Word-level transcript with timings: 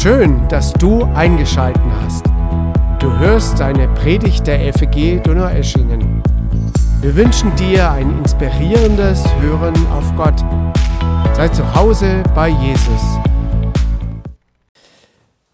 Schön, 0.00 0.46
dass 0.46 0.72
du 0.74 1.02
eingeschaltet 1.16 1.82
hast. 2.00 2.24
Du 3.00 3.10
hörst 3.18 3.60
eine 3.60 3.88
Predigt 3.94 4.46
der 4.46 4.72
FEG 4.72 5.20
Donaueschingen. 5.24 6.22
Wir 7.00 7.16
wünschen 7.16 7.52
dir 7.56 7.90
ein 7.90 8.16
inspirierendes 8.18 9.24
Hören 9.40 9.74
auf 9.88 10.04
Gott. 10.14 10.38
Sei 11.34 11.48
zu 11.48 11.74
Hause 11.74 12.22
bei 12.32 12.48
Jesus. 12.48 13.00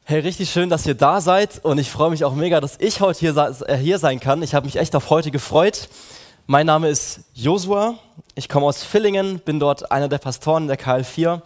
Hey, 0.05 0.21
richtig 0.21 0.51
schön, 0.51 0.69
dass 0.69 0.85
ihr 0.85 0.95
da 0.95 1.23
seid 1.23 1.65
und 1.65 1.79
ich 1.79 1.91
freue 1.91 2.11
mich 2.11 2.23
auch 2.23 2.35
mega, 2.35 2.61
dass 2.61 2.77
ich 2.81 3.01
heute 3.01 3.21
hier, 3.21 3.55
äh, 3.67 3.79
hier 3.79 3.99
sein 3.99 4.21
kann. 4.21 4.43
Ich 4.43 4.55
habe 4.55 4.67
mich 4.67 4.77
echt 4.77 4.95
auf 4.95 5.09
heute 5.09 5.31
gefreut. 5.31 5.89
Mein 6.47 6.67
Name 6.67 6.91
ist 6.91 7.21
Josua, 7.33 7.95
ich 8.35 8.51
komme 8.51 8.67
aus 8.67 8.83
Villingen, 8.85 9.39
bin 9.39 9.59
dort 9.59 9.91
einer 9.91 10.09
der 10.09 10.19
Pastoren 10.19 10.67
der 10.67 10.79
KL4 10.79 11.41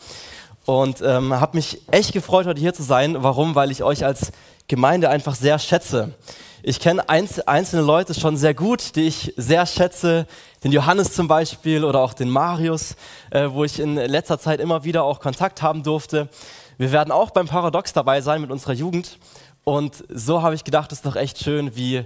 und 0.68 1.00
ähm, 1.00 1.32
habe 1.32 1.56
mich 1.56 1.80
echt 1.90 2.12
gefreut, 2.12 2.44
heute 2.44 2.60
hier 2.60 2.74
zu 2.74 2.82
sein. 2.82 3.16
Warum? 3.22 3.54
Weil 3.54 3.70
ich 3.70 3.82
euch 3.82 4.04
als 4.04 4.32
Gemeinde 4.66 5.08
einfach 5.08 5.34
sehr 5.34 5.58
schätze. 5.58 6.12
Ich 6.62 6.78
kenne 6.78 7.08
einzelne 7.08 7.80
Leute 7.80 8.12
schon 8.12 8.36
sehr 8.36 8.52
gut, 8.52 8.94
die 8.94 9.06
ich 9.06 9.32
sehr 9.38 9.64
schätze. 9.64 10.26
Den 10.62 10.72
Johannes 10.72 11.14
zum 11.14 11.26
Beispiel 11.26 11.86
oder 11.86 12.00
auch 12.00 12.12
den 12.12 12.28
Marius, 12.28 12.96
äh, 13.30 13.48
wo 13.50 13.64
ich 13.64 13.80
in 13.80 13.94
letzter 13.94 14.38
Zeit 14.38 14.60
immer 14.60 14.84
wieder 14.84 15.04
auch 15.04 15.20
Kontakt 15.20 15.62
haben 15.62 15.84
durfte. 15.84 16.28
Wir 16.76 16.92
werden 16.92 17.12
auch 17.12 17.30
beim 17.30 17.46
Paradox 17.46 17.94
dabei 17.94 18.20
sein 18.20 18.42
mit 18.42 18.50
unserer 18.50 18.74
Jugend. 18.74 19.18
Und 19.64 20.04
so 20.10 20.42
habe 20.42 20.54
ich 20.54 20.64
gedacht, 20.64 20.92
es 20.92 20.98
ist 20.98 21.06
doch 21.06 21.16
echt 21.16 21.42
schön, 21.42 21.76
wie 21.76 22.04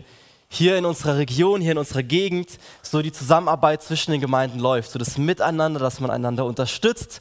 hier 0.49 0.77
in 0.77 0.85
unserer 0.85 1.17
Region, 1.17 1.61
hier 1.61 1.73
in 1.73 1.79
unserer 1.79 2.05
Gegend, 2.05 2.49
so 2.81 3.03
die 3.03 3.11
Zusammenarbeit 3.11 3.83
zwischen 3.83 4.13
den 4.13 4.21
Gemeinden 4.21 4.61
läuft. 4.61 4.93
So 4.93 5.01
das 5.01 5.19
Miteinander, 5.19 5.81
dass 5.81 5.99
man 5.99 6.13
einander 6.13 6.45
unterstützt 6.45 7.21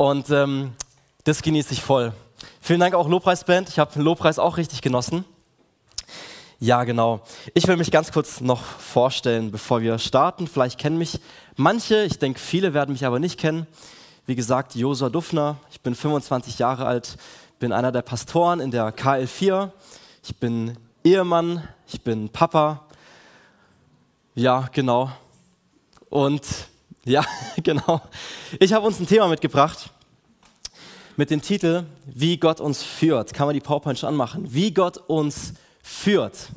und 0.00 0.30
ähm, 0.30 0.72
das 1.24 1.42
genieße 1.42 1.74
ich 1.74 1.82
voll. 1.82 2.14
Vielen 2.62 2.80
Dank 2.80 2.94
auch 2.94 3.06
Lobpreisband. 3.06 3.68
Ich 3.68 3.78
habe 3.78 3.92
den 3.92 4.00
Lobpreis 4.00 4.38
auch 4.38 4.56
richtig 4.56 4.80
genossen. 4.80 5.26
Ja, 6.58 6.84
genau. 6.84 7.20
Ich 7.52 7.68
will 7.68 7.76
mich 7.76 7.90
ganz 7.90 8.10
kurz 8.10 8.40
noch 8.40 8.62
vorstellen, 8.62 9.50
bevor 9.50 9.82
wir 9.82 9.98
starten. 9.98 10.46
Vielleicht 10.46 10.80
kennen 10.80 10.96
mich 10.96 11.20
manche, 11.56 12.04
ich 12.04 12.18
denke, 12.18 12.40
viele 12.40 12.72
werden 12.72 12.92
mich 12.92 13.04
aber 13.04 13.18
nicht 13.18 13.38
kennen. 13.38 13.66
Wie 14.24 14.34
gesagt, 14.34 14.74
Josua 14.74 15.10
Duffner. 15.10 15.56
Ich 15.70 15.82
bin 15.82 15.94
25 15.94 16.58
Jahre 16.58 16.86
alt, 16.86 17.18
bin 17.58 17.70
einer 17.70 17.92
der 17.92 18.00
Pastoren 18.00 18.60
in 18.60 18.70
der 18.70 18.96
KL4. 18.96 19.68
Ich 20.22 20.34
bin 20.36 20.78
Ehemann, 21.04 21.68
ich 21.86 22.00
bin 22.00 22.30
Papa. 22.30 22.86
Ja, 24.34 24.66
genau. 24.72 25.10
Und 26.08 26.69
ja, 27.04 27.24
genau. 27.62 28.00
Ich 28.58 28.72
habe 28.72 28.86
uns 28.86 29.00
ein 29.00 29.06
Thema 29.06 29.28
mitgebracht 29.28 29.90
mit 31.16 31.30
dem 31.30 31.42
Titel 31.42 31.84
Wie 32.06 32.36
Gott 32.36 32.60
uns 32.60 32.82
führt. 32.82 33.32
Kann 33.32 33.46
man 33.46 33.54
die 33.54 33.60
PowerPoint 33.60 33.98
schon 33.98 34.08
anmachen? 34.08 34.52
Wie 34.52 34.72
Gott 34.72 34.98
uns 35.08 35.54
führt. 35.82 36.50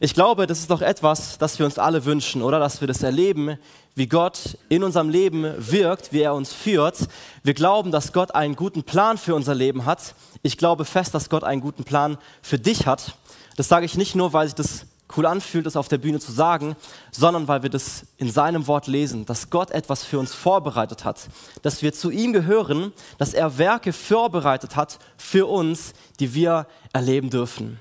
Ich 0.00 0.12
glaube, 0.12 0.46
das 0.46 0.58
ist 0.58 0.70
doch 0.70 0.82
etwas, 0.82 1.38
das 1.38 1.58
wir 1.58 1.64
uns 1.64 1.78
alle 1.78 2.04
wünschen, 2.04 2.42
oder? 2.42 2.58
Dass 2.58 2.80
wir 2.80 2.88
das 2.88 3.02
erleben, 3.02 3.56
wie 3.94 4.06
Gott 4.06 4.58
in 4.68 4.84
unserem 4.84 5.08
Leben 5.08 5.54
wirkt, 5.56 6.12
wie 6.12 6.20
er 6.20 6.34
uns 6.34 6.52
führt. 6.52 7.08
Wir 7.42 7.54
glauben, 7.54 7.90
dass 7.92 8.12
Gott 8.12 8.34
einen 8.34 8.56
guten 8.56 8.82
Plan 8.82 9.16
für 9.16 9.34
unser 9.34 9.54
Leben 9.54 9.86
hat. 9.86 10.14
Ich 10.42 10.58
glaube 10.58 10.84
fest, 10.84 11.14
dass 11.14 11.30
Gott 11.30 11.44
einen 11.44 11.62
guten 11.62 11.84
Plan 11.84 12.18
für 12.42 12.58
dich 12.58 12.86
hat. 12.86 13.16
Das 13.56 13.68
sage 13.68 13.86
ich 13.86 13.96
nicht 13.96 14.14
nur, 14.14 14.34
weil 14.34 14.48
ich 14.48 14.54
das 14.54 14.84
cool 15.14 15.26
anfühlt, 15.26 15.66
das 15.66 15.76
auf 15.76 15.88
der 15.88 15.98
Bühne 15.98 16.18
zu 16.18 16.32
sagen, 16.32 16.76
sondern 17.12 17.46
weil 17.48 17.62
wir 17.62 17.70
das 17.70 18.06
in 18.16 18.30
seinem 18.30 18.66
Wort 18.66 18.86
lesen, 18.86 19.24
dass 19.24 19.50
Gott 19.50 19.70
etwas 19.70 20.04
für 20.04 20.18
uns 20.18 20.34
vorbereitet 20.34 21.04
hat, 21.04 21.28
dass 21.62 21.82
wir 21.82 21.92
zu 21.92 22.10
ihm 22.10 22.32
gehören, 22.32 22.92
dass 23.18 23.34
er 23.34 23.58
Werke 23.58 23.92
vorbereitet 23.92 24.74
hat 24.76 24.98
für 25.16 25.46
uns, 25.46 25.92
die 26.18 26.34
wir 26.34 26.66
erleben 26.92 27.30
dürfen. 27.30 27.78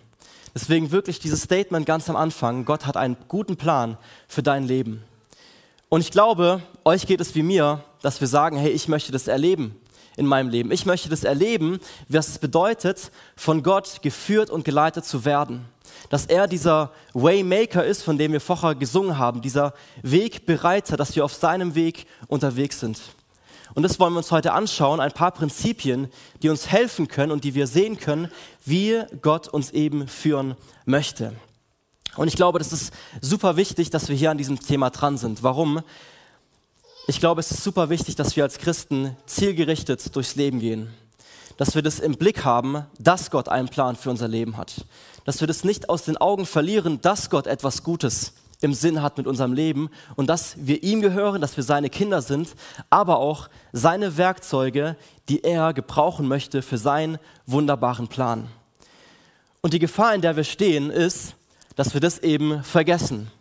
Deswegen 0.53 0.91
wirklich 0.91 1.19
dieses 1.19 1.41
Statement 1.41 1.86
ganz 1.86 2.09
am 2.09 2.16
Anfang, 2.16 2.63
Gott 2.63 2.86
hat 2.86 2.96
einen 2.96 3.18
guten 3.28 3.57
Plan 3.57 3.97
für 4.28 4.44
dein 4.44 4.63
Leben. 4.63 5.03
Und 5.90 6.02
ich 6.02 6.12
glaube, 6.12 6.62
euch 6.86 7.07
geht 7.07 7.22
es 7.22 7.36
wie 7.36 7.44
mir, 7.44 7.84
dass 8.02 8.22
wir 8.22 8.28
sagen, 8.28 8.57
hey, 8.57 8.72
ich 8.72 8.88
möchte 8.88 9.12
das 9.12 9.28
erleben 9.28 9.75
in 10.16 10.25
meinem 10.25 10.50
Leben. 10.50 10.72
Ich 10.72 10.86
möchte 10.86 11.09
das 11.09 11.25
erleben, 11.25 11.80
was 12.07 12.30
es 12.30 12.40
bedeutet, 12.40 13.12
von 13.36 13.63
Gott 13.63 14.02
geführt 14.02 14.50
und 14.50 14.63
geleitet 14.63 15.06
zu 15.06 15.25
werden 15.25 15.66
dass 16.09 16.25
er 16.25 16.47
dieser 16.47 16.91
Waymaker 17.13 17.83
ist, 17.85 18.03
von 18.03 18.17
dem 18.17 18.31
wir 18.31 18.41
vorher 18.41 18.75
gesungen 18.75 19.17
haben, 19.17 19.41
dieser 19.41 19.73
Wegbereiter, 20.01 20.97
dass 20.97 21.16
wir 21.16 21.25
auf 21.25 21.33
seinem 21.33 21.75
Weg 21.75 22.06
unterwegs 22.28 22.79
sind. 22.79 23.00
Und 23.73 23.83
das 23.83 24.00
wollen 24.00 24.13
wir 24.13 24.19
uns 24.19 24.31
heute 24.31 24.53
anschauen, 24.53 25.01
ein 25.01 25.11
paar 25.11 25.31
Prinzipien, 25.31 26.07
die 26.41 26.50
uns 26.50 26.72
helfen 26.72 27.07
können 27.07 27.31
und 27.31 27.44
die 27.44 27.56
wir 27.56 27.67
sehen 27.67 28.00
können, 28.00 28.31
wie 28.63 29.01
Gott 29.22 29.50
uns 29.50 29.72
eben 29.72 30.07
führen 30.07 30.56
möchte. 30.85 31.33
Und 32.16 32.29
ich 32.29 32.38
glaube, 32.38 32.59
das 32.59 32.72
ist 32.72 32.94
super 33.19 33.57
wichtig, 33.57 33.89
dass 33.89 34.07
wir 34.07 34.16
hier 34.16 34.31
an 34.31 34.38
diesem 34.38 34.59
Thema 34.59 34.89
dran 34.89 35.17
sind. 35.17 35.44
Warum? 35.44 35.81
Ich 37.07 37.19
glaube, 37.19 37.41
es 37.41 37.51
ist 37.51 37.63
super 37.63 37.89
wichtig, 37.89 38.16
dass 38.16 38.38
wir 38.38 38.44
als 38.44 38.57
Christen 38.57 39.17
zielgerichtet 39.25 40.16
durchs 40.16 40.35
Leben 40.35 40.59
gehen. 40.59 40.94
Dass 41.57 41.75
wir 41.75 41.81
das 41.81 42.00
im 42.00 42.16
Blick 42.16 42.45
haben, 42.45 42.85
dass 42.97 43.29
Gott 43.29 43.50
einen 43.50 43.67
Plan 43.67 43.97
für 43.97 44.09
unser 44.09 44.29
Leben 44.29 44.56
hat 44.56 44.85
dass 45.25 45.41
wir 45.41 45.47
das 45.47 45.63
nicht 45.63 45.90
aus 45.90 46.03
den 46.03 46.18
Augen 46.18 46.46
verlieren, 46.46 47.02
dass 47.02 47.30
Gott 47.30 47.47
etwas 47.47 47.84
Gutes 47.84 48.34
im 48.62 48.74
Sinn 48.74 49.02
hat 49.02 49.18
mit 49.18 49.28
unserem 49.28 49.53
Leben 49.53 49.90
und 50.16 50.28
dass 50.28 50.56
wir 50.58 50.81
ihm 50.84 51.02
gehören, 51.02 51.41
dass 51.41 51.58
wir 51.58 51.63
seine 51.63 51.90
Kinder 51.90 52.22
sind, 52.22 52.56
aber 52.90 53.18
auch 53.18 53.50
seine 53.74 54.18
Werkzeuge, 54.18 54.96
die 55.28 55.44
er 55.44 55.74
gebrauchen 55.74 56.28
möchte 56.28 56.62
für 56.62 56.78
seinen 56.78 57.18
wunderbaren 57.46 58.08
Plan. 58.08 58.47
Und 59.62 59.74
die 59.74 59.80
Gefahr, 59.80 60.16
in 60.16 60.22
der 60.22 60.36
wir 60.36 60.44
stehen, 60.44 60.90
ist, 60.90 61.36
dass 61.75 61.94
wir 61.94 62.02
das 62.02 62.19
eben 62.19 62.63
vergessen, 62.63 63.31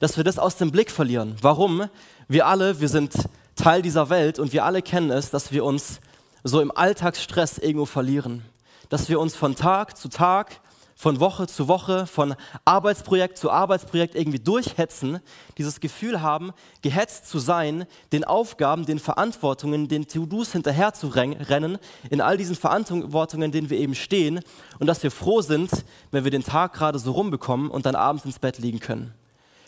dass 0.00 0.16
wir 0.16 0.24
das 0.24 0.38
aus 0.38 0.56
dem 0.56 0.72
Blick 0.72 0.90
verlieren. 0.90 1.36
Warum? 1.40 1.88
Wir 2.26 2.46
alle, 2.46 2.80
wir 2.80 2.88
sind 2.88 3.12
Teil 3.54 3.82
dieser 3.82 4.08
Welt 4.08 4.38
und 4.38 4.52
wir 4.52 4.64
alle 4.64 4.82
kennen 4.82 5.10
es, 5.10 5.30
dass 5.30 5.52
wir 5.52 5.64
uns 5.64 6.00
so 6.42 6.60
im 6.60 6.76
Alltagsstress 6.76 7.58
irgendwo 7.58 7.86
verlieren, 7.86 8.42
dass 8.88 9.08
wir 9.08 9.20
uns 9.20 9.36
von 9.36 9.54
Tag 9.54 9.96
zu 9.96 10.08
Tag 10.08 10.60
von 10.94 11.20
Woche 11.20 11.46
zu 11.46 11.68
Woche, 11.68 12.06
von 12.06 12.34
Arbeitsprojekt 12.64 13.36
zu 13.36 13.50
Arbeitsprojekt 13.50 14.14
irgendwie 14.14 14.38
durchhetzen, 14.38 15.20
dieses 15.58 15.80
Gefühl 15.80 16.22
haben, 16.22 16.52
gehetzt 16.82 17.28
zu 17.28 17.38
sein, 17.38 17.86
den 18.12 18.24
Aufgaben, 18.24 18.86
den 18.86 18.98
Verantwortungen, 18.98 19.88
den 19.88 20.06
To-Dos 20.06 20.52
hinterher 20.52 20.94
zu 20.94 21.08
rennen, 21.08 21.78
in 22.10 22.20
all 22.20 22.36
diesen 22.36 22.56
Verantwortungen, 22.56 23.52
denen 23.52 23.70
wir 23.70 23.78
eben 23.78 23.94
stehen 23.94 24.40
und 24.78 24.86
dass 24.86 25.02
wir 25.02 25.10
froh 25.10 25.42
sind, 25.42 25.70
wenn 26.10 26.24
wir 26.24 26.30
den 26.30 26.44
Tag 26.44 26.74
gerade 26.74 26.98
so 26.98 27.12
rumbekommen 27.12 27.70
und 27.70 27.86
dann 27.86 27.96
abends 27.96 28.24
ins 28.24 28.38
Bett 28.38 28.58
liegen 28.58 28.80
können. 28.80 29.12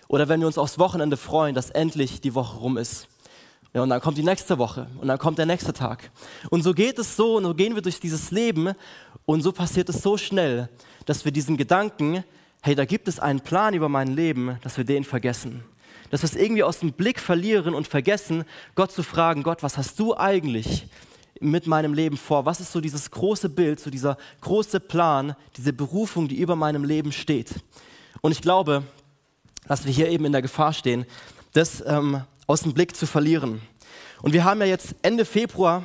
Oder 0.09 0.29
wenn 0.29 0.41
wir 0.41 0.47
uns 0.47 0.59
aufs 0.59 0.79
Wochenende 0.79 1.17
freuen, 1.17 1.55
dass 1.55 1.71
endlich 1.71 2.21
die 2.21 2.35
Woche 2.35 2.59
rum 2.59 2.77
ist. 2.77 3.09
Ja, 3.77 3.83
und 3.83 3.91
dann 3.91 4.01
kommt 4.01 4.17
die 4.17 4.23
nächste 4.23 4.57
Woche 4.57 4.87
und 5.03 5.09
dann 5.09 5.19
kommt 5.19 5.37
der 5.37 5.45
nächste 5.45 5.75
Tag. 5.75 6.11
Und 6.49 6.63
so 6.63 6.73
geht 6.73 6.99
es 6.99 7.15
so 7.15 7.37
und 7.37 7.45
so 7.45 7.53
gehen 7.53 7.75
wir 7.75 7.83
durch 7.83 8.01
dieses 8.01 8.31
Leben 8.31 8.71
und 9.27 9.43
so 9.43 9.53
passiert 9.53 9.91
es 9.91 10.01
so 10.01 10.17
schnell, 10.17 10.71
dass 11.05 11.27
wir 11.27 11.31
diesen 11.31 11.59
Gedanken, 11.59 12.25
hey, 12.63 12.75
da 12.75 12.87
gibt 12.87 13.07
es 13.07 13.21
einen 13.21 13.41
Plan 13.41 13.75
über 13.75 13.91
mein 13.91 14.17
Leben, 14.17 14.57
dass 14.63 14.79
wir 14.79 14.85
den 14.85 15.05
vergessen. 15.05 15.63
Dass 16.09 16.23
wir 16.23 16.31
es 16.31 16.37
irgendwie 16.37 16.63
aus 16.63 16.79
dem 16.79 16.95
Blick 16.95 17.21
verlieren 17.21 17.75
und 17.75 17.87
vergessen, 17.87 18.45
Gott 18.77 18.93
zu 18.93 19.03
fragen, 19.03 19.43
Gott, 19.43 19.63
was 19.63 19.77
hast 19.77 20.01
du 20.01 20.17
eigentlich 20.17 20.87
mit 21.39 21.67
meinem 21.67 21.93
Leben 21.93 22.17
vor? 22.17 22.47
Was 22.47 22.61
ist 22.61 22.73
so 22.73 22.81
dieses 22.81 23.11
große 23.11 23.51
Bild, 23.51 23.79
so 23.79 23.91
dieser 23.91 24.17
große 24.41 24.81
Plan, 24.81 25.37
diese 25.59 25.75
Berufung, 25.75 26.29
die 26.29 26.41
über 26.41 26.57
meinem 26.57 26.85
Leben 26.85 27.13
steht? 27.13 27.51
Und 28.23 28.33
ich 28.33 28.41
glaube, 28.41 28.85
dass 29.69 29.85
wir 29.85 29.93
hier 29.93 30.09
eben 30.09 30.25
in 30.25 30.33
der 30.33 30.41
Gefahr 30.41 30.73
stehen, 30.73 31.05
das 31.53 31.85
ähm, 31.87 32.23
aus 32.47 32.63
dem 32.63 32.75
Blick 32.75 32.97
zu 32.97 33.07
verlieren. 33.07 33.61
Und 34.23 34.33
wir 34.33 34.45
haben 34.45 34.61
ja 34.61 34.67
jetzt 34.67 34.95
Ende 35.03 35.25
Februar 35.25 35.85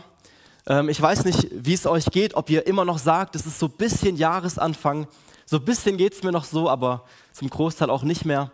ähm, 0.68 0.90
ich 0.90 1.02
weiß 1.02 1.26
nicht, 1.26 1.48
wie 1.52 1.74
es 1.74 1.86
euch 1.86 2.06
geht, 2.06 2.36
ob 2.36 2.50
ihr 2.50 2.68
immer 2.68 2.86
noch 2.86 2.98
sagt, 2.98 3.36
es 3.36 3.46
ist 3.46 3.60
so 3.60 3.68
ein 3.68 3.78
bisschen 3.78 4.16
Jahresanfang. 4.16 5.08
So 5.46 5.58
ein 5.58 5.66
bisschen 5.66 5.98
geht 5.98 6.14
es 6.14 6.24
mir 6.24 6.32
noch 6.32 6.46
so, 6.46 6.70
aber 6.70 7.04
zum 7.34 7.50
Großteil 7.50 7.90
auch 7.90 8.04
nicht 8.04 8.26
mehr. 8.26 8.52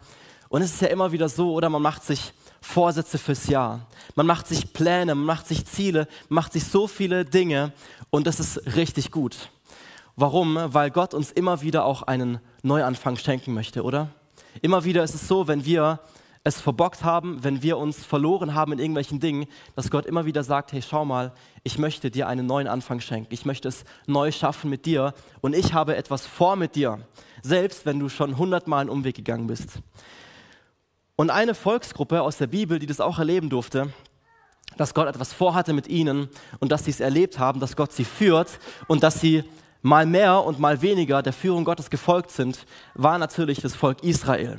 Und 0.50 0.62
es 0.62 0.74
ist 0.74 0.82
ja 0.82 0.88
immer 0.88 1.12
wieder 1.12 1.28
so, 1.28 1.54
oder 1.54 1.70
man 1.70 1.82
macht 1.82 2.04
sich 2.04 2.34
Vorsätze 2.62 3.18
fürs 3.18 3.48
Jahr. 3.48 3.86
Man 4.16 4.26
macht 4.26 4.48
sich 4.48 4.74
Pläne, 4.74 5.14
man 5.14 5.26
macht 5.26 5.48
sich 5.48 5.66
Ziele, 5.66 6.08
man 6.30 6.36
macht 6.36 6.54
sich 6.54 6.64
so 6.64 6.88
viele 6.88 7.26
Dinge 7.26 7.74
und 8.10 8.26
das 8.26 8.40
ist 8.40 8.76
richtig 8.76 9.12
gut. 9.12 9.52
Warum? 10.16 10.58
Weil 10.68 10.90
Gott 10.90 11.14
uns 11.14 11.32
immer 11.32 11.62
wieder 11.62 11.86
auch 11.86 12.02
einen 12.04 12.40
Neuanfang 12.64 13.18
schenken 13.18 13.54
möchte, 13.54 13.84
oder? 13.84 14.10
Immer 14.62 14.86
wieder 14.86 15.04
ist 15.04 15.14
es 15.14 15.28
so, 15.28 15.48
wenn 15.48 15.66
wir 15.66 16.00
es 16.48 16.62
verbockt 16.62 17.04
haben, 17.04 17.44
wenn 17.44 17.62
wir 17.62 17.78
uns 17.78 18.06
verloren 18.06 18.56
haben 18.56 18.72
in 18.72 18.80
irgendwelchen 18.80 19.20
Dingen, 19.20 19.48
dass 19.76 19.92
Gott 19.92 20.06
immer 20.06 20.26
wieder 20.26 20.44
sagt, 20.44 20.72
hey, 20.72 20.82
schau 20.82 21.04
mal, 21.04 21.34
ich 21.64 21.78
möchte 21.78 22.10
dir 22.10 22.28
einen 22.28 22.46
neuen 22.46 22.68
Anfang 22.68 23.02
schenken. 23.02 23.34
Ich 23.34 23.46
möchte 23.46 23.68
es 23.68 23.84
neu 24.06 24.32
schaffen 24.32 24.70
mit 24.70 24.86
dir 24.86 25.14
und 25.42 25.54
ich 25.54 25.74
habe 25.74 25.98
etwas 25.98 26.26
vor 26.26 26.56
mit 26.56 26.76
dir, 26.76 27.00
selbst 27.44 27.86
wenn 27.86 28.00
du 28.00 28.08
schon 28.08 28.38
hundertmal 28.38 28.82
einen 28.82 28.90
Umweg 28.90 29.16
gegangen 29.16 29.48
bist. 29.48 29.80
Und 31.18 31.32
eine 31.32 31.54
Volksgruppe 31.54 32.22
aus 32.22 32.38
der 32.38 32.48
Bibel, 32.48 32.80
die 32.80 32.86
das 32.86 33.02
auch 33.02 33.20
erleben 33.20 33.50
durfte, 33.50 33.92
dass 34.78 34.94
Gott 34.94 35.08
etwas 35.08 35.34
vorhatte 35.34 35.74
mit 35.74 35.88
ihnen 35.88 36.30
und 36.60 36.72
dass 36.72 36.86
sie 36.86 36.92
es 36.92 37.00
erlebt 37.00 37.40
haben, 37.40 37.60
dass 37.60 37.76
Gott 37.76 37.92
sie 37.92 38.06
führt 38.06 38.60
und 38.88 39.04
dass 39.04 39.20
sie 39.20 39.44
mal 39.82 40.06
mehr 40.06 40.44
und 40.44 40.60
mal 40.60 40.82
weniger 40.82 41.22
der 41.22 41.34
Führung 41.34 41.66
Gottes 41.66 41.90
gefolgt 41.90 42.32
sind, 42.32 42.66
war 42.94 43.18
natürlich 43.18 43.62
das 43.62 43.76
Volk 43.76 44.04
Israel. 44.04 44.58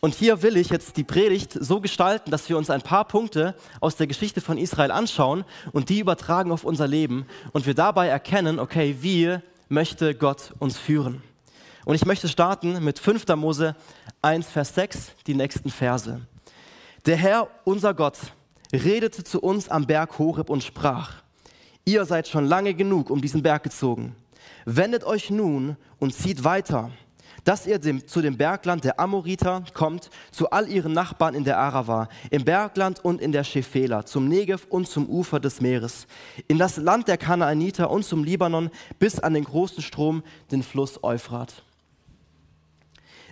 Und 0.00 0.14
hier 0.14 0.42
will 0.42 0.56
ich 0.56 0.70
jetzt 0.70 0.96
die 0.96 1.04
Predigt 1.04 1.52
so 1.52 1.80
gestalten, 1.80 2.30
dass 2.30 2.48
wir 2.48 2.56
uns 2.56 2.70
ein 2.70 2.82
paar 2.82 3.04
Punkte 3.04 3.54
aus 3.80 3.96
der 3.96 4.06
Geschichte 4.06 4.40
von 4.40 4.58
Israel 4.58 4.90
anschauen 4.90 5.44
und 5.72 5.88
die 5.88 5.98
übertragen 5.98 6.52
auf 6.52 6.64
unser 6.64 6.86
Leben 6.86 7.26
und 7.52 7.66
wir 7.66 7.74
dabei 7.74 8.08
erkennen, 8.08 8.60
okay, 8.60 8.96
wie 9.00 9.38
möchte 9.68 10.14
Gott 10.14 10.52
uns 10.58 10.78
führen. 10.78 11.22
Und 11.84 11.94
ich 11.94 12.04
möchte 12.04 12.28
starten 12.28 12.84
mit 12.84 12.98
5. 12.98 13.26
Mose 13.36 13.74
1, 14.22 14.48
Vers 14.48 14.74
6, 14.74 15.12
die 15.26 15.34
nächsten 15.34 15.70
Verse. 15.70 16.20
Der 17.06 17.16
Herr, 17.16 17.48
unser 17.64 17.94
Gott, 17.94 18.18
redete 18.72 19.24
zu 19.24 19.40
uns 19.40 19.68
am 19.68 19.86
Berg 19.86 20.18
Horeb 20.18 20.50
und 20.50 20.62
sprach, 20.62 21.14
ihr 21.84 22.04
seid 22.04 22.28
schon 22.28 22.46
lange 22.46 22.74
genug 22.74 23.10
um 23.10 23.20
diesen 23.20 23.42
Berg 23.42 23.64
gezogen. 23.64 24.14
Wendet 24.64 25.04
euch 25.04 25.30
nun 25.30 25.76
und 25.98 26.14
zieht 26.14 26.44
weiter, 26.44 26.90
dass 27.44 27.66
ihr 27.66 27.78
dem, 27.78 28.06
zu 28.06 28.20
dem 28.20 28.36
Bergland 28.36 28.84
der 28.84 29.00
Amoriter 29.00 29.64
kommt, 29.74 30.10
zu 30.30 30.50
all 30.50 30.68
ihren 30.68 30.92
Nachbarn 30.92 31.34
in 31.34 31.44
der 31.44 31.58
Arava, 31.58 32.08
im 32.30 32.44
Bergland 32.44 33.04
und 33.04 33.20
in 33.20 33.32
der 33.32 33.44
Schefela, 33.44 34.04
zum 34.04 34.28
Negev 34.28 34.66
und 34.68 34.88
zum 34.88 35.08
Ufer 35.08 35.40
des 35.40 35.60
Meeres, 35.60 36.06
in 36.48 36.58
das 36.58 36.76
Land 36.76 37.08
der 37.08 37.16
Kanaaniter 37.16 37.90
und 37.90 38.04
zum 38.04 38.24
Libanon 38.24 38.70
bis 38.98 39.18
an 39.18 39.34
den 39.34 39.44
großen 39.44 39.82
Strom, 39.82 40.22
den 40.50 40.62
Fluss 40.62 41.02
Euphrat. 41.02 41.62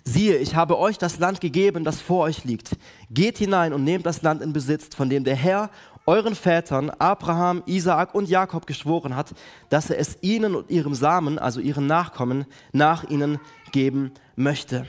Siehe, 0.04 0.38
ich 0.38 0.54
habe 0.54 0.78
euch 0.78 0.96
das 0.96 1.18
Land 1.18 1.40
gegeben, 1.42 1.84
das 1.84 2.00
vor 2.00 2.24
euch 2.24 2.44
liegt. 2.44 2.70
Geht 3.10 3.36
hinein 3.36 3.74
und 3.74 3.84
nehmt 3.84 4.06
das 4.06 4.22
Land 4.22 4.40
in 4.40 4.54
Besitz, 4.54 4.88
von 4.94 5.10
dem 5.10 5.22
der 5.22 5.36
Herr 5.36 5.70
euren 6.08 6.34
Vätern 6.34 6.88
Abraham, 6.88 7.62
Isaak 7.66 8.14
und 8.14 8.30
Jakob 8.30 8.66
geschworen 8.66 9.14
hat, 9.14 9.34
dass 9.68 9.90
er 9.90 9.98
es 9.98 10.16
ihnen 10.22 10.54
und 10.54 10.70
ihrem 10.70 10.94
Samen, 10.94 11.38
also 11.38 11.60
ihren 11.60 11.86
Nachkommen, 11.86 12.46
nach 12.72 13.04
ihnen 13.04 13.38
geben 13.72 14.12
möchte. 14.34 14.88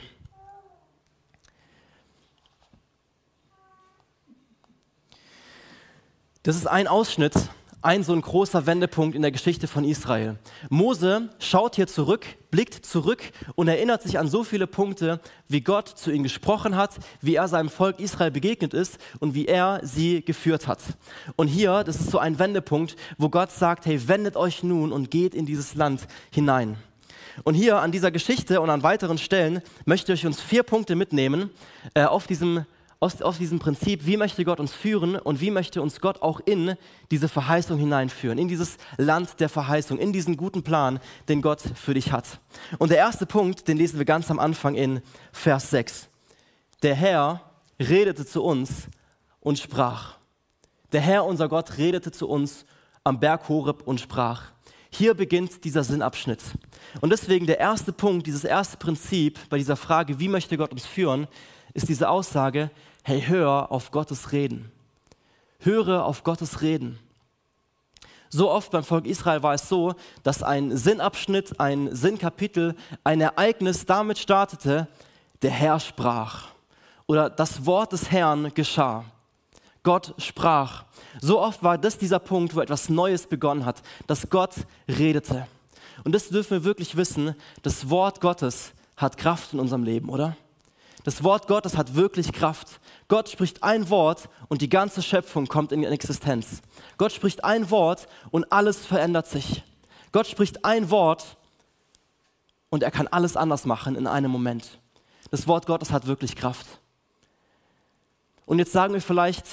Das 6.42 6.56
ist 6.56 6.66
ein 6.66 6.88
Ausschnitt 6.88 7.34
ein 7.82 8.02
so 8.02 8.12
ein 8.12 8.20
großer 8.20 8.66
Wendepunkt 8.66 9.16
in 9.16 9.22
der 9.22 9.30
Geschichte 9.30 9.66
von 9.66 9.84
Israel. 9.84 10.36
Mose 10.68 11.30
schaut 11.38 11.76
hier 11.76 11.86
zurück, 11.86 12.26
blickt 12.50 12.84
zurück 12.84 13.22
und 13.54 13.68
erinnert 13.68 14.02
sich 14.02 14.18
an 14.18 14.28
so 14.28 14.44
viele 14.44 14.66
Punkte, 14.66 15.20
wie 15.48 15.62
Gott 15.62 15.88
zu 15.88 16.10
ihm 16.10 16.22
gesprochen 16.22 16.76
hat, 16.76 16.96
wie 17.22 17.36
er 17.36 17.48
seinem 17.48 17.70
Volk 17.70 17.98
Israel 17.98 18.30
begegnet 18.30 18.74
ist 18.74 18.98
und 19.18 19.34
wie 19.34 19.46
er 19.46 19.80
sie 19.82 20.22
geführt 20.22 20.66
hat. 20.66 20.80
Und 21.36 21.48
hier, 21.48 21.84
das 21.84 22.00
ist 22.00 22.10
so 22.10 22.18
ein 22.18 22.38
Wendepunkt, 22.38 22.96
wo 23.16 23.30
Gott 23.30 23.50
sagt, 23.50 23.86
hey, 23.86 24.08
wendet 24.08 24.36
euch 24.36 24.62
nun 24.62 24.92
und 24.92 25.10
geht 25.10 25.34
in 25.34 25.46
dieses 25.46 25.74
Land 25.74 26.06
hinein. 26.30 26.76
Und 27.44 27.54
hier 27.54 27.78
an 27.78 27.92
dieser 27.92 28.10
Geschichte 28.10 28.60
und 28.60 28.68
an 28.68 28.82
weiteren 28.82 29.16
Stellen 29.16 29.62
möchte 29.86 30.12
ich 30.12 30.26
uns 30.26 30.40
vier 30.40 30.62
Punkte 30.62 30.96
mitnehmen 30.96 31.50
äh, 31.94 32.04
auf 32.04 32.26
diesem 32.26 32.66
aus, 33.00 33.22
aus 33.22 33.38
diesem 33.38 33.58
Prinzip, 33.58 34.04
wie 34.04 34.18
möchte 34.18 34.44
Gott 34.44 34.60
uns 34.60 34.74
führen 34.74 35.16
und 35.16 35.40
wie 35.40 35.50
möchte 35.50 35.80
uns 35.80 36.00
Gott 36.00 36.20
auch 36.20 36.40
in 36.44 36.76
diese 37.10 37.28
Verheißung 37.28 37.78
hineinführen, 37.78 38.38
in 38.38 38.46
dieses 38.46 38.76
Land 38.98 39.40
der 39.40 39.48
Verheißung, 39.48 39.98
in 39.98 40.12
diesen 40.12 40.36
guten 40.36 40.62
Plan, 40.62 41.00
den 41.28 41.40
Gott 41.40 41.62
für 41.74 41.94
dich 41.94 42.12
hat. 42.12 42.40
Und 42.78 42.90
der 42.90 42.98
erste 42.98 43.24
Punkt, 43.24 43.66
den 43.68 43.78
lesen 43.78 43.98
wir 43.98 44.04
ganz 44.04 44.30
am 44.30 44.38
Anfang 44.38 44.74
in 44.74 45.00
Vers 45.32 45.70
6. 45.70 46.08
Der 46.82 46.94
Herr 46.94 47.40
redete 47.78 48.26
zu 48.26 48.44
uns 48.44 48.88
und 49.40 49.58
sprach. 49.58 50.16
Der 50.92 51.00
Herr, 51.00 51.24
unser 51.24 51.48
Gott, 51.48 51.78
redete 51.78 52.12
zu 52.12 52.28
uns 52.28 52.66
am 53.02 53.18
Berg 53.18 53.48
Horeb 53.48 53.82
und 53.86 54.00
sprach. 54.00 54.52
Hier 54.90 55.14
beginnt 55.14 55.64
dieser 55.64 55.84
Sinnabschnitt. 55.84 56.42
Und 57.00 57.10
deswegen 57.10 57.46
der 57.46 57.60
erste 57.60 57.92
Punkt, 57.92 58.26
dieses 58.26 58.44
erste 58.44 58.76
Prinzip 58.76 59.38
bei 59.48 59.56
dieser 59.56 59.76
Frage, 59.76 60.18
wie 60.18 60.28
möchte 60.28 60.58
Gott 60.58 60.72
uns 60.72 60.84
führen, 60.84 61.28
ist 61.72 61.88
diese 61.88 62.08
Aussage, 62.08 62.70
hey, 63.02 63.22
hör 63.22 63.70
auf 63.70 63.90
Gottes 63.90 64.32
Reden. 64.32 64.70
Höre 65.58 66.04
auf 66.04 66.24
Gottes 66.24 66.62
Reden. 66.62 66.98
So 68.28 68.50
oft 68.50 68.70
beim 68.70 68.84
Volk 68.84 69.06
Israel 69.06 69.42
war 69.42 69.54
es 69.54 69.68
so, 69.68 69.94
dass 70.22 70.42
ein 70.42 70.76
Sinnabschnitt, 70.76 71.58
ein 71.58 71.94
Sinnkapitel, 71.94 72.76
ein 73.02 73.20
Ereignis 73.20 73.86
damit 73.86 74.18
startete, 74.18 74.86
der 75.42 75.50
Herr 75.50 75.80
sprach 75.80 76.50
oder 77.10 77.28
das 77.28 77.66
Wort 77.66 77.90
des 77.92 78.12
Herrn 78.12 78.54
geschah. 78.54 79.04
Gott 79.82 80.14
sprach. 80.18 80.84
So 81.20 81.40
oft 81.40 81.60
war 81.60 81.76
das 81.76 81.98
dieser 81.98 82.20
Punkt, 82.20 82.54
wo 82.54 82.60
etwas 82.60 82.88
Neues 82.88 83.26
begonnen 83.26 83.64
hat, 83.64 83.82
dass 84.06 84.30
Gott 84.30 84.54
redete. 84.86 85.48
Und 86.04 86.14
das 86.14 86.28
dürfen 86.28 86.50
wir 86.52 86.64
wirklich 86.64 86.96
wissen, 86.96 87.34
das 87.62 87.90
Wort 87.90 88.20
Gottes 88.20 88.70
hat 88.96 89.16
Kraft 89.16 89.54
in 89.54 89.58
unserem 89.58 89.82
Leben, 89.82 90.08
oder? 90.08 90.36
Das 91.02 91.24
Wort 91.24 91.48
Gottes 91.48 91.76
hat 91.76 91.96
wirklich 91.96 92.32
Kraft. 92.32 92.78
Gott 93.10 93.28
spricht 93.28 93.64
ein 93.64 93.90
Wort 93.90 94.28
und 94.48 94.62
die 94.62 94.68
ganze 94.68 95.02
Schöpfung 95.02 95.48
kommt 95.48 95.72
in 95.72 95.82
Existenz. 95.82 96.62
Gott 96.96 97.10
spricht 97.10 97.42
ein 97.42 97.68
Wort 97.68 98.06
und 98.30 98.52
alles 98.52 98.86
verändert 98.86 99.26
sich. 99.26 99.64
Gott 100.12 100.28
spricht 100.28 100.64
ein 100.64 100.90
Wort 100.90 101.36
und 102.70 102.84
er 102.84 102.92
kann 102.92 103.08
alles 103.08 103.36
anders 103.36 103.66
machen 103.66 103.96
in 103.96 104.06
einem 104.06 104.30
Moment. 104.30 104.78
Das 105.32 105.48
Wort 105.48 105.66
Gottes 105.66 105.90
hat 105.90 106.06
wirklich 106.06 106.36
Kraft. 106.36 106.66
Und 108.46 108.60
jetzt 108.60 108.70
sagen 108.70 108.94
wir 108.94 109.00
vielleicht, 109.00 109.44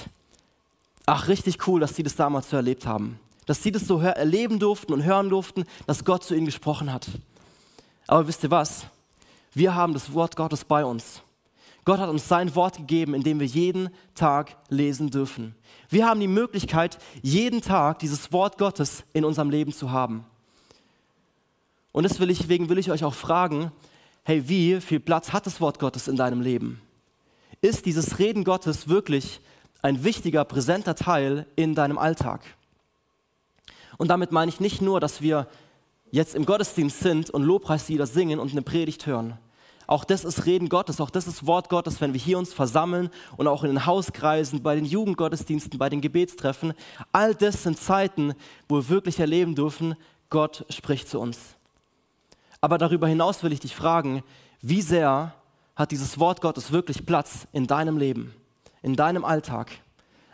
ach, 1.08 1.28
richtig 1.28 1.68
cool, 1.68 1.80
dass 1.80 1.96
sie 1.96 2.04
das 2.04 2.16
damals 2.16 2.52
so 2.52 2.58
erlebt 2.58 2.86
haben. 2.86 3.20
Dass 3.48 3.64
sie 3.64 3.72
das 3.72 3.88
so 3.88 4.00
erleben 4.00 4.60
durften 4.60 4.94
und 4.94 5.04
hören 5.04 5.30
durften, 5.30 5.66
dass 5.88 6.06
Gott 6.06 6.24
zu 6.24 6.36
ihnen 6.36 6.46
gesprochen 6.46 6.94
hat. 6.94 7.08
Aber 8.06 8.28
wisst 8.28 8.44
ihr 8.44 8.52
was? 8.52 8.86
Wir 9.56 9.74
haben 9.74 9.94
das 9.94 10.14
Wort 10.14 10.36
Gottes 10.36 10.64
bei 10.64 10.86
uns. 10.86 11.24
Gott 11.88 12.00
hat 12.00 12.10
uns 12.10 12.28
sein 12.28 12.54
Wort 12.54 12.76
gegeben, 12.76 13.14
in 13.14 13.24
dem 13.24 13.40
wir 13.40 13.48
jeden 13.48 13.88
Tag 14.14 14.58
lesen 14.68 15.10
dürfen. 15.10 15.56
Wir 15.88 16.06
haben 16.06 16.20
die 16.20 16.28
Möglichkeit, 16.28 16.98
jeden 17.22 17.62
Tag 17.62 18.00
dieses 18.00 18.34
Wort 18.34 18.58
Gottes 18.58 19.06
in 19.14 19.24
unserem 19.24 19.50
Leben 19.50 19.72
zu 19.72 19.90
haben. 19.90 20.26
Und 21.94 22.04
deswegen 22.04 22.68
will 22.68 22.78
ich 22.78 22.92
euch 22.92 23.06
auch 23.06 23.14
fragen, 23.14 23.72
hey, 24.26 24.50
wie 24.50 24.82
viel 24.82 25.00
Platz 25.00 25.32
hat 25.32 25.46
das 25.46 25.62
Wort 25.62 25.80
Gottes 25.80 26.10
in 26.10 26.18
deinem 26.18 26.42
Leben? 26.42 26.82
Ist 27.62 27.86
dieses 27.86 28.20
Reden 28.20 28.44
Gottes 28.44 28.90
wirklich 28.90 29.40
ein 29.82 30.04
wichtiger, 30.04 30.44
präsenter 30.44 30.94
Teil 30.94 31.46
in 31.56 31.74
deinem 31.74 31.98
Alltag? 31.98 32.42
Und 33.98 34.10
damit 34.10 34.34
meine 34.34 34.50
ich 34.50 34.60
nicht 34.60 34.82
nur, 34.82 35.00
dass 35.00 35.22
wir 35.22 35.48
jetzt 36.12 36.36
im 36.36 36.46
Gottesdienst 36.46 37.00
sind 37.00 37.30
und 37.30 37.44
Lobpreislieder 37.44 38.08
singen 38.08 38.40
und 38.40 38.52
eine 38.52 38.62
Predigt 38.62 39.06
hören. 39.06 39.38
Auch 39.88 40.04
das 40.04 40.26
ist 40.26 40.46
Reden 40.46 40.68
Gottes, 40.68 41.00
auch 41.00 41.10
das 41.10 41.28
ist 41.28 41.48
Wort 41.48 41.70
Gottes, 41.70 42.02
wenn 42.02 42.14
wir 42.14 42.20
hier 42.20 42.38
uns 42.38 42.54
versammeln 42.54 43.10
und 43.38 43.48
auch 43.48 43.64
in 43.64 43.70
den 43.70 43.86
Hauskreisen, 43.86 44.62
bei 44.62 44.76
den 44.76 44.84
Jugendgottesdiensten, 44.84 45.80
bei 45.80 45.90
den 45.90 46.02
Gebetstreffen. 46.02 46.74
All 47.14 47.34
das 47.34 47.64
sind 47.64 47.80
Zeiten, 47.80 48.34
wo 48.68 48.76
wir 48.76 48.90
wirklich 48.90 49.20
erleben 49.20 49.56
dürfen, 49.56 49.96
Gott 50.30 50.66
spricht 50.70 51.08
zu 51.08 51.22
uns. 51.22 51.56
Aber 52.60 52.78
darüber 52.78 53.08
hinaus 53.08 53.44
will 53.44 53.54
ich 53.54 53.62
dich 53.62 53.76
fragen, 53.76 54.24
wie 54.62 54.82
sehr 54.82 55.34
hat 55.78 55.92
dieses 55.92 56.20
Wort 56.20 56.42
Gottes 56.42 56.72
wirklich 56.74 57.06
Platz 57.06 57.48
in 57.54 57.66
deinem 57.66 57.98
Leben, 57.98 58.34
in 58.82 58.96
deinem 58.96 59.24
Alltag, 59.24 59.72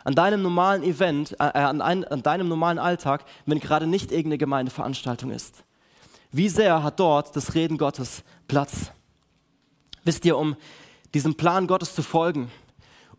an 0.02 0.16
deinem 0.16 0.42
normalen 0.42 0.82
Event, 0.82 1.36
äh, 1.38 1.44
an, 1.44 1.80
ein, 1.80 2.04
an 2.04 2.22
deinem 2.22 2.48
normalen 2.48 2.78
Alltag, 2.78 3.24
wenn 3.46 3.60
gerade 3.60 3.86
nicht 3.86 4.10
irgendeine 4.10 4.38
Gemeindeveranstaltung 4.38 5.30
ist? 5.30 5.62
Wie 6.32 6.48
sehr 6.48 6.82
hat 6.82 6.98
dort 6.98 7.36
das 7.36 7.54
Reden 7.54 7.78
Gottes 7.78 8.24
Platz? 8.48 8.90
Wisst 10.04 10.24
ihr, 10.24 10.36
um 10.36 10.56
diesem 11.14 11.34
Plan 11.34 11.66
Gottes 11.66 11.94
zu 11.94 12.02
folgen, 12.02 12.50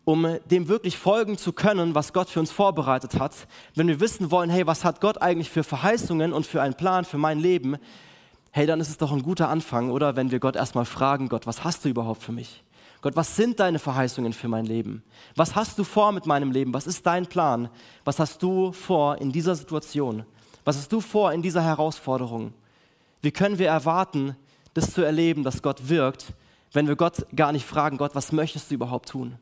um 0.04 0.38
dem 0.50 0.68
wirklich 0.68 0.96
folgen 0.96 1.36
zu 1.36 1.52
können, 1.52 1.94
was 1.94 2.12
Gott 2.12 2.30
für 2.30 2.38
uns 2.38 2.52
vorbereitet 2.52 3.18
hat, 3.18 3.34
wenn 3.74 3.88
wir 3.88 3.98
wissen 3.98 4.30
wollen, 4.30 4.50
hey, 4.50 4.66
was 4.66 4.84
hat 4.84 5.00
Gott 5.00 5.20
eigentlich 5.20 5.50
für 5.50 5.64
Verheißungen 5.64 6.32
und 6.32 6.46
für 6.46 6.62
einen 6.62 6.74
Plan 6.74 7.04
für 7.04 7.18
mein 7.18 7.40
Leben, 7.40 7.76
hey, 8.52 8.66
dann 8.66 8.80
ist 8.80 8.88
es 8.88 8.98
doch 8.98 9.12
ein 9.12 9.22
guter 9.22 9.48
Anfang, 9.48 9.90
oder 9.90 10.14
wenn 10.14 10.30
wir 10.30 10.38
Gott 10.38 10.56
erstmal 10.56 10.84
fragen, 10.84 11.28
Gott, 11.28 11.46
was 11.46 11.64
hast 11.64 11.84
du 11.84 11.88
überhaupt 11.88 12.22
für 12.22 12.32
mich? 12.32 12.62
Gott, 13.02 13.16
was 13.16 13.36
sind 13.36 13.60
deine 13.60 13.78
Verheißungen 13.78 14.32
für 14.32 14.48
mein 14.48 14.64
Leben? 14.64 15.02
Was 15.34 15.54
hast 15.54 15.78
du 15.78 15.84
vor 15.84 16.12
mit 16.12 16.26
meinem 16.26 16.50
Leben? 16.50 16.72
Was 16.72 16.86
ist 16.86 17.06
dein 17.06 17.26
Plan? 17.26 17.68
Was 18.04 18.18
hast 18.18 18.42
du 18.42 18.72
vor 18.72 19.18
in 19.18 19.32
dieser 19.32 19.54
Situation? 19.54 20.24
Was 20.64 20.76
hast 20.76 20.92
du 20.92 21.00
vor 21.00 21.32
in 21.32 21.42
dieser 21.42 21.62
Herausforderung? 21.62 22.52
Wie 23.22 23.30
können 23.30 23.58
wir 23.58 23.68
erwarten, 23.68 24.36
das 24.74 24.92
zu 24.92 25.02
erleben, 25.02 25.44
dass 25.44 25.62
Gott 25.62 25.88
wirkt, 25.88 26.32
wenn 26.76 26.88
wir 26.88 26.96
Gott 26.96 27.26
gar 27.34 27.52
nicht 27.52 27.64
fragen, 27.64 27.96
Gott, 27.96 28.14
was 28.14 28.32
möchtest 28.32 28.70
du 28.70 28.74
überhaupt 28.74 29.08
tun? 29.08 29.38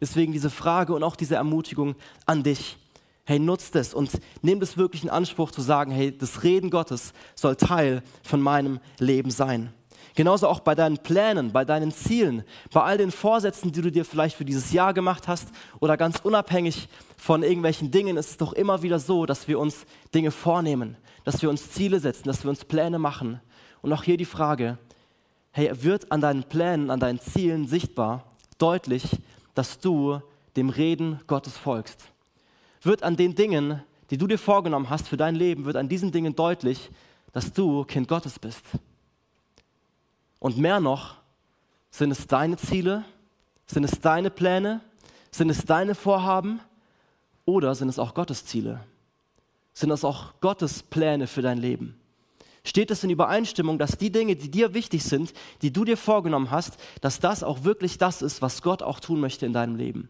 Deswegen 0.00 0.32
diese 0.32 0.48
Frage 0.48 0.94
und 0.94 1.02
auch 1.02 1.14
diese 1.14 1.34
Ermutigung 1.34 1.94
an 2.24 2.42
dich. 2.42 2.78
Hey, 3.26 3.38
nutzt 3.38 3.76
es 3.76 3.92
und 3.92 4.10
nimm 4.40 4.62
es 4.62 4.78
wirklich 4.78 5.04
in 5.04 5.10
Anspruch 5.10 5.50
zu 5.50 5.60
sagen, 5.60 5.90
hey, 5.92 6.16
das 6.16 6.42
Reden 6.42 6.70
Gottes 6.70 7.12
soll 7.34 7.56
Teil 7.56 8.02
von 8.22 8.40
meinem 8.40 8.80
Leben 8.98 9.30
sein. 9.30 9.74
Genauso 10.14 10.48
auch 10.48 10.60
bei 10.60 10.74
deinen 10.74 10.98
Plänen, 10.98 11.52
bei 11.52 11.66
deinen 11.66 11.92
Zielen, 11.92 12.44
bei 12.72 12.82
all 12.82 12.96
den 12.96 13.10
Vorsätzen, 13.10 13.70
die 13.70 13.82
du 13.82 13.92
dir 13.92 14.06
vielleicht 14.06 14.36
für 14.36 14.44
dieses 14.46 14.72
Jahr 14.72 14.94
gemacht 14.94 15.28
hast 15.28 15.48
oder 15.80 15.98
ganz 15.98 16.20
unabhängig 16.22 16.88
von 17.18 17.42
irgendwelchen 17.42 17.90
Dingen, 17.90 18.16
ist 18.16 18.30
es 18.30 18.36
doch 18.38 18.54
immer 18.54 18.82
wieder 18.82 18.98
so, 18.98 19.26
dass 19.26 19.48
wir 19.48 19.58
uns 19.58 19.84
Dinge 20.14 20.30
vornehmen, 20.30 20.96
dass 21.24 21.42
wir 21.42 21.50
uns 21.50 21.70
Ziele 21.72 22.00
setzen, 22.00 22.24
dass 22.24 22.42
wir 22.42 22.48
uns 22.48 22.64
Pläne 22.64 22.98
machen. 22.98 23.40
Und 23.82 23.92
auch 23.92 24.02
hier 24.02 24.16
die 24.16 24.24
Frage, 24.24 24.78
hey, 25.54 25.70
wird 25.82 26.10
an 26.10 26.20
deinen 26.20 26.42
Plänen, 26.42 26.90
an 26.90 26.98
deinen 26.98 27.20
Zielen 27.20 27.68
sichtbar, 27.68 28.24
deutlich, 28.58 29.20
dass 29.54 29.78
du 29.78 30.20
dem 30.56 30.68
Reden 30.68 31.20
Gottes 31.28 31.56
folgst? 31.56 32.10
Wird 32.82 33.04
an 33.04 33.16
den 33.16 33.36
Dingen, 33.36 33.80
die 34.10 34.18
du 34.18 34.26
dir 34.26 34.36
vorgenommen 34.36 34.90
hast 34.90 35.06
für 35.06 35.16
dein 35.16 35.36
Leben, 35.36 35.64
wird 35.64 35.76
an 35.76 35.88
diesen 35.88 36.10
Dingen 36.10 36.34
deutlich, 36.34 36.90
dass 37.32 37.52
du 37.52 37.84
Kind 37.84 38.08
Gottes 38.08 38.36
bist? 38.36 38.64
Und 40.40 40.58
mehr 40.58 40.80
noch, 40.80 41.18
sind 41.92 42.10
es 42.10 42.26
deine 42.26 42.56
Ziele? 42.56 43.04
Sind 43.66 43.84
es 43.84 44.00
deine 44.00 44.30
Pläne? 44.30 44.80
Sind 45.30 45.50
es 45.50 45.64
deine 45.64 45.94
Vorhaben? 45.94 46.60
Oder 47.44 47.76
sind 47.76 47.88
es 47.88 48.00
auch 48.00 48.12
Gottes 48.12 48.44
Ziele? 48.44 48.80
Sind 49.72 49.92
es 49.92 50.04
auch 50.04 50.32
Gottes 50.40 50.82
Pläne 50.82 51.28
für 51.28 51.42
dein 51.42 51.58
Leben? 51.58 51.96
Steht 52.64 52.90
es 52.90 53.04
in 53.04 53.10
Übereinstimmung, 53.10 53.78
dass 53.78 53.98
die 53.98 54.10
Dinge, 54.10 54.36
die 54.36 54.50
dir 54.50 54.72
wichtig 54.72 55.04
sind, 55.04 55.34
die 55.60 55.72
du 55.72 55.84
dir 55.84 55.98
vorgenommen 55.98 56.50
hast, 56.50 56.78
dass 57.02 57.20
das 57.20 57.42
auch 57.42 57.64
wirklich 57.64 57.98
das 57.98 58.22
ist, 58.22 58.40
was 58.40 58.62
Gott 58.62 58.82
auch 58.82 59.00
tun 59.00 59.20
möchte 59.20 59.44
in 59.44 59.52
deinem 59.52 59.76
Leben? 59.76 60.08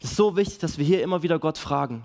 Es 0.00 0.10
ist 0.10 0.16
so 0.16 0.36
wichtig, 0.36 0.58
dass 0.58 0.76
wir 0.76 0.84
hier 0.84 1.02
immer 1.02 1.22
wieder 1.22 1.38
Gott 1.38 1.56
fragen. 1.56 2.04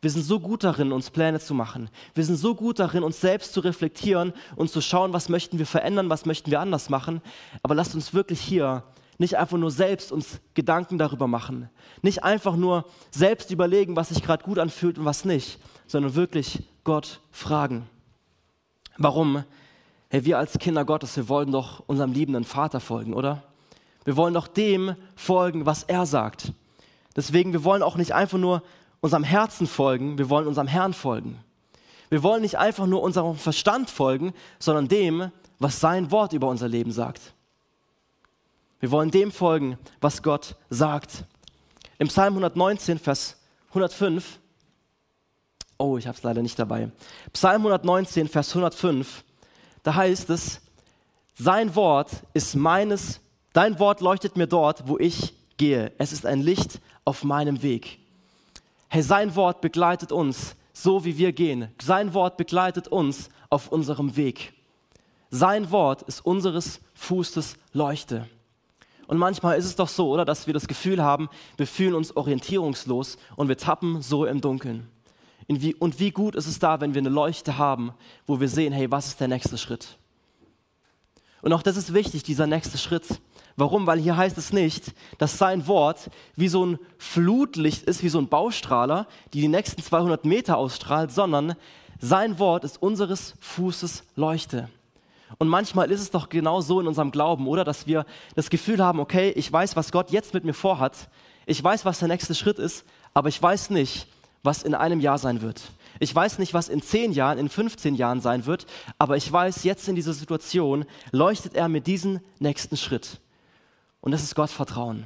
Wir 0.00 0.10
sind 0.10 0.22
so 0.22 0.40
gut 0.40 0.64
darin, 0.64 0.92
uns 0.92 1.10
Pläne 1.10 1.40
zu 1.40 1.52
machen. 1.52 1.90
Wir 2.14 2.24
sind 2.24 2.36
so 2.36 2.54
gut 2.54 2.78
darin, 2.78 3.02
uns 3.02 3.20
selbst 3.20 3.52
zu 3.52 3.60
reflektieren 3.60 4.32
und 4.56 4.70
zu 4.70 4.80
schauen, 4.80 5.12
was 5.12 5.28
möchten 5.28 5.58
wir 5.58 5.66
verändern, 5.66 6.08
was 6.08 6.24
möchten 6.24 6.50
wir 6.50 6.60
anders 6.60 6.88
machen. 6.88 7.20
Aber 7.62 7.74
lasst 7.74 7.94
uns 7.94 8.14
wirklich 8.14 8.40
hier 8.40 8.84
nicht 9.18 9.36
einfach 9.36 9.58
nur 9.58 9.70
selbst 9.70 10.12
uns 10.12 10.40
Gedanken 10.54 10.96
darüber 10.96 11.26
machen. 11.26 11.68
Nicht 12.00 12.24
einfach 12.24 12.56
nur 12.56 12.86
selbst 13.10 13.50
überlegen, 13.50 13.94
was 13.94 14.08
sich 14.08 14.22
gerade 14.22 14.42
gut 14.42 14.58
anfühlt 14.58 14.98
und 14.98 15.04
was 15.04 15.26
nicht, 15.26 15.58
sondern 15.86 16.14
wirklich 16.14 16.62
Gott 16.84 17.20
fragen. 17.30 17.86
Warum? 19.02 19.44
Hey, 20.10 20.26
wir 20.26 20.36
als 20.36 20.58
Kinder 20.58 20.84
Gottes, 20.84 21.16
wir 21.16 21.30
wollen 21.30 21.50
doch 21.50 21.82
unserem 21.86 22.12
liebenden 22.12 22.44
Vater 22.44 22.80
folgen, 22.80 23.14
oder? 23.14 23.42
Wir 24.04 24.14
wollen 24.14 24.34
doch 24.34 24.46
dem 24.46 24.94
folgen, 25.16 25.64
was 25.64 25.84
er 25.84 26.04
sagt. 26.04 26.52
Deswegen, 27.16 27.54
wir 27.54 27.64
wollen 27.64 27.82
auch 27.82 27.96
nicht 27.96 28.12
einfach 28.12 28.36
nur 28.36 28.62
unserem 29.00 29.24
Herzen 29.24 29.66
folgen, 29.66 30.18
wir 30.18 30.28
wollen 30.28 30.46
unserem 30.46 30.66
Herrn 30.66 30.92
folgen. 30.92 31.38
Wir 32.10 32.22
wollen 32.22 32.42
nicht 32.42 32.58
einfach 32.58 32.84
nur 32.84 33.00
unserem 33.00 33.36
Verstand 33.36 33.88
folgen, 33.88 34.34
sondern 34.58 34.86
dem, 34.86 35.32
was 35.58 35.80
sein 35.80 36.10
Wort 36.10 36.34
über 36.34 36.48
unser 36.48 36.68
Leben 36.68 36.92
sagt. 36.92 37.32
Wir 38.80 38.90
wollen 38.90 39.10
dem 39.10 39.32
folgen, 39.32 39.78
was 40.02 40.22
Gott 40.22 40.56
sagt. 40.68 41.24
Im 41.98 42.08
Psalm 42.08 42.34
119, 42.34 42.98
Vers 42.98 43.38
105, 43.70 44.39
oh, 45.80 45.96
ich 45.96 46.06
habe 46.06 46.16
es 46.16 46.22
leider 46.22 46.42
nicht 46.42 46.58
dabei. 46.58 46.90
Psalm 47.32 47.62
119, 47.62 48.28
Vers 48.28 48.50
105, 48.50 49.24
da 49.82 49.94
heißt 49.94 50.30
es, 50.30 50.60
sein 51.34 51.74
Wort 51.74 52.10
ist 52.34 52.54
meines, 52.54 53.20
dein 53.52 53.78
Wort 53.78 54.00
leuchtet 54.00 54.36
mir 54.36 54.46
dort, 54.46 54.86
wo 54.86 54.98
ich 54.98 55.34
gehe. 55.56 55.92
Es 55.98 56.12
ist 56.12 56.26
ein 56.26 56.42
Licht 56.42 56.80
auf 57.04 57.24
meinem 57.24 57.62
Weg. 57.62 57.98
Hey, 58.88 59.02
sein 59.02 59.34
Wort 59.36 59.60
begleitet 59.62 60.12
uns, 60.12 60.54
so 60.72 61.04
wie 61.04 61.16
wir 61.16 61.32
gehen. 61.32 61.68
Sein 61.80 62.12
Wort 62.12 62.36
begleitet 62.36 62.88
uns 62.88 63.30
auf 63.48 63.68
unserem 63.68 64.16
Weg. 64.16 64.52
Sein 65.30 65.70
Wort 65.70 66.02
ist 66.02 66.24
unseres 66.26 66.80
Fußes 66.94 67.56
Leuchte. 67.72 68.28
Und 69.06 69.16
manchmal 69.18 69.58
ist 69.58 69.64
es 69.64 69.76
doch 69.76 69.88
so, 69.88 70.10
oder, 70.10 70.24
dass 70.24 70.46
wir 70.46 70.54
das 70.54 70.68
Gefühl 70.68 71.02
haben, 71.02 71.30
wir 71.56 71.66
fühlen 71.66 71.94
uns 71.94 72.14
orientierungslos 72.16 73.16
und 73.36 73.48
wir 73.48 73.56
tappen 73.56 74.02
so 74.02 74.26
im 74.26 74.40
Dunkeln. 74.40 74.88
Wie, 75.58 75.74
und 75.74 75.98
wie 75.98 76.12
gut 76.12 76.36
ist 76.36 76.46
es 76.46 76.60
da, 76.60 76.80
wenn 76.80 76.94
wir 76.94 77.00
eine 77.00 77.08
Leuchte 77.08 77.58
haben, 77.58 77.92
wo 78.26 78.38
wir 78.38 78.48
sehen, 78.48 78.72
hey, 78.72 78.90
was 78.90 79.08
ist 79.08 79.20
der 79.20 79.26
nächste 79.26 79.58
Schritt? 79.58 79.98
Und 81.42 81.52
auch 81.52 81.62
das 81.62 81.76
ist 81.76 81.92
wichtig, 81.92 82.22
dieser 82.22 82.46
nächste 82.46 82.78
Schritt. 82.78 83.20
Warum? 83.56 83.86
Weil 83.86 83.98
hier 83.98 84.16
heißt 84.16 84.38
es 84.38 84.52
nicht, 84.52 84.92
dass 85.18 85.38
sein 85.38 85.66
Wort 85.66 86.10
wie 86.36 86.48
so 86.48 86.64
ein 86.64 86.78
Flutlicht 86.98 87.82
ist, 87.82 88.02
wie 88.04 88.08
so 88.08 88.18
ein 88.18 88.28
Baustrahler, 88.28 89.08
die 89.32 89.40
die 89.40 89.48
nächsten 89.48 89.82
200 89.82 90.24
Meter 90.24 90.56
ausstrahlt, 90.56 91.10
sondern 91.10 91.54
sein 91.98 92.38
Wort 92.38 92.64
ist 92.64 92.80
unseres 92.80 93.34
Fußes 93.40 94.04
Leuchte. 94.16 94.68
Und 95.38 95.48
manchmal 95.48 95.90
ist 95.90 96.00
es 96.00 96.10
doch 96.10 96.28
genau 96.28 96.60
so 96.60 96.80
in 96.80 96.86
unserem 96.86 97.10
Glauben, 97.10 97.46
oder? 97.46 97.64
Dass 97.64 97.86
wir 97.86 98.06
das 98.34 98.50
Gefühl 98.50 98.82
haben, 98.82 99.00
okay, 99.00 99.30
ich 99.30 99.52
weiß, 99.52 99.76
was 99.76 99.92
Gott 99.92 100.10
jetzt 100.10 100.34
mit 100.34 100.44
mir 100.44 100.54
vorhat. 100.54 101.08
Ich 101.46 101.62
weiß, 101.62 101.84
was 101.84 101.98
der 101.98 102.08
nächste 102.08 102.34
Schritt 102.34 102.58
ist, 102.58 102.84
aber 103.14 103.28
ich 103.28 103.40
weiß 103.42 103.70
nicht, 103.70 104.06
was 104.42 104.62
in 104.62 104.74
einem 104.74 105.00
Jahr 105.00 105.18
sein 105.18 105.42
wird. 105.42 105.62
Ich 105.98 106.14
weiß 106.14 106.38
nicht, 106.38 106.54
was 106.54 106.68
in 106.68 106.82
10 106.82 107.12
Jahren, 107.12 107.38
in 107.38 107.48
15 107.48 107.94
Jahren 107.94 108.20
sein 108.20 108.46
wird, 108.46 108.66
aber 108.98 109.16
ich 109.16 109.30
weiß, 109.30 109.64
jetzt 109.64 109.88
in 109.88 109.96
dieser 109.96 110.14
Situation 110.14 110.86
leuchtet 111.12 111.54
er 111.54 111.68
mir 111.68 111.80
diesen 111.80 112.20
nächsten 112.38 112.76
Schritt. 112.76 113.20
Und 114.00 114.12
das 114.12 114.22
ist 114.22 114.34
Gott 114.34 114.50
Vertrauen. 114.50 115.04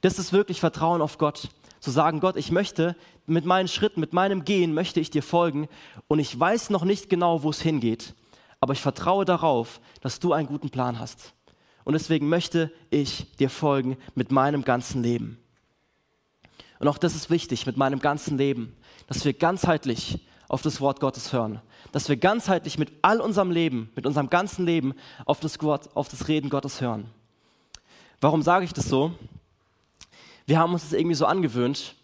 Das 0.00 0.18
ist 0.18 0.32
wirklich 0.32 0.60
Vertrauen 0.60 1.02
auf 1.02 1.18
Gott. 1.18 1.48
Zu 1.80 1.90
sagen, 1.90 2.20
Gott, 2.20 2.36
ich 2.36 2.50
möchte 2.50 2.96
mit 3.26 3.44
meinen 3.44 3.68
Schritten, 3.68 4.00
mit 4.00 4.12
meinem 4.12 4.44
Gehen, 4.44 4.72
möchte 4.72 5.00
ich 5.00 5.10
dir 5.10 5.22
folgen 5.22 5.68
und 6.08 6.18
ich 6.18 6.38
weiß 6.38 6.70
noch 6.70 6.84
nicht 6.84 7.08
genau, 7.10 7.42
wo 7.42 7.50
es 7.50 7.60
hingeht, 7.60 8.14
aber 8.60 8.72
ich 8.72 8.80
vertraue 8.80 9.24
darauf, 9.24 9.80
dass 10.00 10.20
du 10.20 10.32
einen 10.32 10.48
guten 10.48 10.70
Plan 10.70 10.98
hast. 10.98 11.34
Und 11.84 11.94
deswegen 11.94 12.28
möchte 12.28 12.70
ich 12.90 13.34
dir 13.36 13.50
folgen 13.50 13.96
mit 14.14 14.30
meinem 14.30 14.64
ganzen 14.64 15.02
Leben. 15.02 15.41
Und 16.82 16.88
auch 16.88 16.98
das 16.98 17.14
ist 17.14 17.30
wichtig 17.30 17.64
mit 17.64 17.76
meinem 17.76 18.00
ganzen 18.00 18.36
Leben, 18.36 18.74
dass 19.06 19.24
wir 19.24 19.32
ganzheitlich 19.32 20.18
auf 20.48 20.62
das 20.62 20.80
Wort 20.80 20.98
Gottes 20.98 21.32
hören, 21.32 21.60
dass 21.92 22.08
wir 22.08 22.16
ganzheitlich 22.16 22.76
mit 22.76 22.90
all 23.02 23.20
unserem 23.20 23.52
Leben, 23.52 23.92
mit 23.94 24.04
unserem 24.04 24.28
ganzen 24.28 24.66
Leben 24.66 24.94
auf 25.24 25.38
das, 25.38 25.62
Wort, 25.62 25.94
auf 25.94 26.08
das 26.08 26.26
Reden 26.26 26.50
Gottes 26.50 26.80
hören. 26.80 27.04
Warum 28.20 28.42
sage 28.42 28.64
ich 28.64 28.72
das 28.72 28.88
so? 28.88 29.12
Wir 30.44 30.58
haben 30.58 30.72
uns 30.72 30.82
das 30.82 30.94
irgendwie 30.94 31.14
so 31.14 31.24
angewöhnt, 31.24 31.94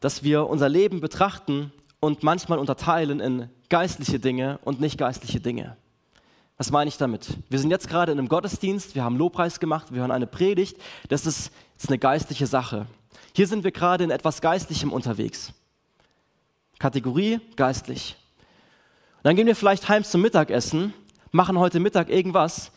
dass 0.00 0.22
wir 0.22 0.48
unser 0.48 0.70
Leben 0.70 1.02
betrachten 1.02 1.70
und 2.00 2.22
manchmal 2.22 2.58
unterteilen 2.58 3.20
in 3.20 3.50
geistliche 3.68 4.18
Dinge 4.18 4.58
und 4.64 4.80
nicht 4.80 4.96
geistliche 4.96 5.40
Dinge. 5.40 5.76
Was 6.56 6.70
meine 6.70 6.88
ich 6.88 6.96
damit? 6.96 7.36
Wir 7.50 7.58
sind 7.58 7.70
jetzt 7.70 7.90
gerade 7.90 8.12
in 8.12 8.18
einem 8.18 8.30
Gottesdienst, 8.30 8.94
wir 8.94 9.04
haben 9.04 9.18
Lobpreis 9.18 9.60
gemacht, 9.60 9.92
wir 9.92 10.00
hören 10.00 10.12
eine 10.12 10.26
Predigt. 10.26 10.78
Das 11.10 11.26
ist, 11.26 11.52
das 11.74 11.84
ist 11.84 11.90
eine 11.90 11.98
geistliche 11.98 12.46
Sache. 12.46 12.86
Hier 13.38 13.46
sind 13.46 13.62
wir 13.62 13.70
gerade 13.70 14.02
in 14.02 14.10
etwas 14.10 14.40
Geistlichem 14.40 14.92
unterwegs. 14.92 15.52
Kategorie 16.80 17.38
geistlich. 17.54 18.16
Und 19.18 19.26
dann 19.26 19.36
gehen 19.36 19.46
wir 19.46 19.54
vielleicht 19.54 19.88
heim 19.88 20.02
zum 20.02 20.22
Mittagessen, 20.22 20.92
machen 21.30 21.56
heute 21.56 21.78
Mittag 21.78 22.08
irgendwas 22.08 22.72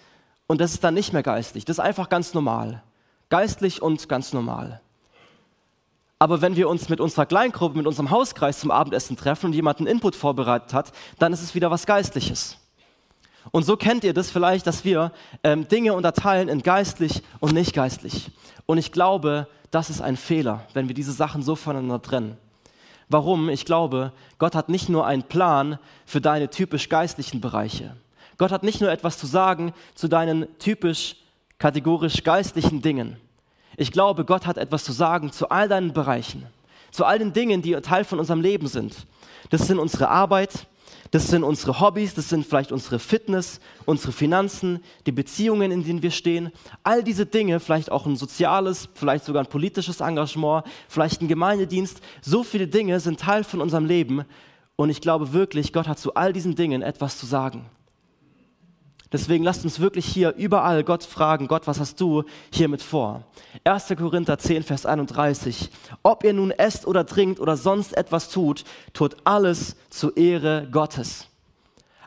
und 0.46 0.62
das 0.62 0.74
ist 0.74 0.84
dann 0.84 0.94
nicht 0.94 1.13
mehr 1.13 1.24
geistlich. 1.24 1.65
Das 1.65 1.80
ist 1.80 1.84
einfach 1.84 2.10
ganz 2.10 2.36
normal. 2.36 2.84
Geistlich 3.30 3.82
und 3.82 4.08
ganz 4.08 4.34
normal. 4.34 4.82
Aber 6.20 6.44
wenn 6.44 6.56
wir 6.56 6.70
uns 6.70 6.89
mit 6.89 7.01
unserer 7.01 7.25
Kleingruppe, 7.25 7.75
mit 7.75 7.88
unserem 7.88 8.12
Hauskreis 8.12 8.60
zum 8.60 8.70
Abendessen 8.70 9.18
treffen 9.18 9.48
und 9.48 9.53
jemand 9.53 9.80
einen 9.80 9.88
Input 9.88 10.15
vorbereitet 10.15 10.75
hat, 10.75 10.91
dann 11.18 11.34
ist 11.34 11.41
es 11.41 11.56
wieder 11.56 11.72
was 11.72 11.88
Geistliches. 11.88 12.58
Und 13.50 13.63
so 13.63 13.77
kennt 13.77 14.03
ihr 14.03 14.13
das 14.13 14.30
vielleicht, 14.30 14.68
dass 14.68 14.86
wir 14.86 15.12
ähm, 15.44 15.68
Dinge 15.68 15.96
unterteilen 15.96 16.50
in 16.50 16.62
geistlich 16.62 17.24
und 17.39 17.53
nicht 17.53 17.74
geistlich. 17.74 18.30
Und 18.68 18.77
ich 18.77 18.91
glaube, 18.91 19.48
das 19.72 19.90
ist 19.90 20.01
ein 20.01 20.18
Fehler, 20.18 20.66
wenn 20.74 20.88
wir 20.88 20.96
diese 20.96 21.13
Sachen 21.13 21.42
so 21.42 21.56
voneinander 21.56 22.01
trennen. 22.01 22.38
Warum? 23.10 23.50
Ich 23.50 23.66
glaube, 23.66 24.13
Gott 24.38 24.56
hat 24.56 24.70
nicht 24.70 24.90
nur 24.90 25.06
einen 25.06 25.24
Plan 25.24 25.80
für 26.06 26.22
deine 26.22 26.50
typisch 26.50 26.88
geistlichen 26.88 27.42
Bereiche. 27.42 27.96
Gott 28.38 28.51
hat 28.51 28.63
nicht 28.63 28.82
nur 28.82 28.92
etwas 28.92 29.18
zu 29.18 29.25
sagen 29.25 29.74
zu 29.96 30.08
deinen 30.08 30.48
typisch 30.60 31.18
kategorisch 31.58 32.24
geistlichen 32.24 32.82
Dingen. 32.82 33.18
Ich 33.78 33.92
glaube, 33.92 34.25
Gott 34.25 34.46
hat 34.46 34.58
etwas 34.58 34.84
zu 34.84 34.92
sagen 34.92 35.32
zu 35.32 35.50
all 35.50 35.68
deinen 35.68 35.94
Bereichen, 35.94 36.46
zu 36.92 37.06
all 37.06 37.20
den 37.20 37.34
Dingen, 37.34 37.62
die 37.62 37.74
Teil 37.82 38.04
von 38.04 38.20
unserem 38.20 38.42
Leben 38.42 38.68
sind. 38.68 39.06
Das 39.50 39.68
sind 39.68 39.80
unsere 39.80 40.10
Arbeit, 40.10 40.68
das 41.12 41.28
sind 41.28 41.44
unsere 41.44 41.80
Hobbys, 41.80 42.14
das 42.14 42.30
sind 42.30 42.46
vielleicht 42.46 42.72
unsere 42.72 43.00
Fitness, 43.00 43.60
unsere 43.86 44.12
Finanzen, 44.12 44.84
die 45.06 45.12
Beziehungen, 45.12 45.72
in 45.72 45.84
denen 45.84 46.02
wir 46.02 46.12
stehen. 46.12 46.52
All 46.84 47.04
diese 47.04 47.26
Dinge, 47.26 47.60
vielleicht 47.60 47.92
auch 47.92 48.06
ein 48.06 48.16
soziales, 48.16 48.90
vielleicht 48.94 49.26
sogar 49.26 49.44
ein 49.44 49.50
politisches 49.50 50.00
Engagement, 50.00 50.66
vielleicht 50.88 51.22
ein 51.22 51.28
Gemeindedienst. 51.28 52.02
So 52.22 52.44
viele 52.44 52.68
Dinge 52.68 53.00
sind 53.00 53.20
Teil 53.20 53.44
von 53.44 53.62
unserem 53.62 53.86
Leben. 53.86 54.24
Und 54.76 54.90
ich 54.90 55.02
glaube 55.02 55.34
wirklich, 55.34 55.74
Gott 55.74 55.88
hat 55.88 56.00
zu 56.00 56.14
all 56.16 56.34
diesen 56.34 56.56
Dingen 56.56 56.82
etwas 56.82 57.18
zu 57.18 57.26
sagen. 57.26 57.66
Deswegen 59.12 59.44
lasst 59.44 59.65
uns 59.65 59.80
wirklich 59.80 60.06
hier 60.06 60.36
überall 60.36 60.84
Gott 60.84 61.03
fragen, 61.03 61.48
Gott, 61.48 61.68
was 61.68 61.80
hast 61.80 62.00
du 62.00 62.24
hiermit 62.50 62.82
vor? 62.82 63.24
1. 63.65 63.94
Korinther 63.98 64.38
10, 64.38 64.63
Vers 64.63 64.86
31. 64.86 65.70
Ob 66.01 66.24
ihr 66.24 66.34
nun 66.34 66.51
esst 66.51 66.88
oder 66.88 67.06
trinkt 67.06 67.39
oder 67.39 67.58
sonst 67.58 67.98
etwas 67.98 68.30
tut, 68.30 68.63
tut 68.94 69.18
alles 69.25 69.75
zur 69.89 70.15
Ehre 70.15 70.68
Gottes. 70.72 71.27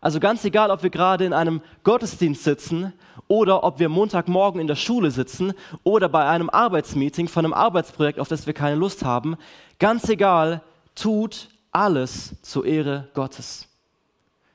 Also 0.01 0.21
ganz 0.21 0.45
egal, 0.45 0.71
ob 0.71 0.83
wir 0.83 0.91
gerade 0.91 1.25
in 1.25 1.33
einem 1.33 1.63
Gottesdienst 1.83 2.45
sitzen 2.45 2.93
oder 3.27 3.65
ob 3.65 3.79
wir 3.79 3.89
Montagmorgen 3.89 4.61
in 4.61 4.67
der 4.67 4.77
Schule 4.77 5.11
sitzen 5.11 5.55
oder 5.83 6.11
bei 6.11 6.27
einem 6.27 6.51
Arbeitsmeeting 6.51 7.29
von 7.29 7.45
einem 7.45 7.55
Arbeitsprojekt, 7.55 8.19
auf 8.19 8.29
das 8.29 8.47
wir 8.47 8.53
keine 8.53 8.77
Lust 8.77 9.03
haben, 9.03 9.37
ganz 9.79 10.09
egal, 10.09 10.63
tut 10.95 11.49
alles 11.73 12.37
zur 12.43 12.67
Ehre 12.67 13.09
Gottes. 13.15 13.67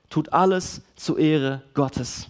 Tut 0.08 0.32
alles 0.32 0.82
zur 0.96 1.18
Ehre 1.18 1.62
Gottes. 1.74 2.29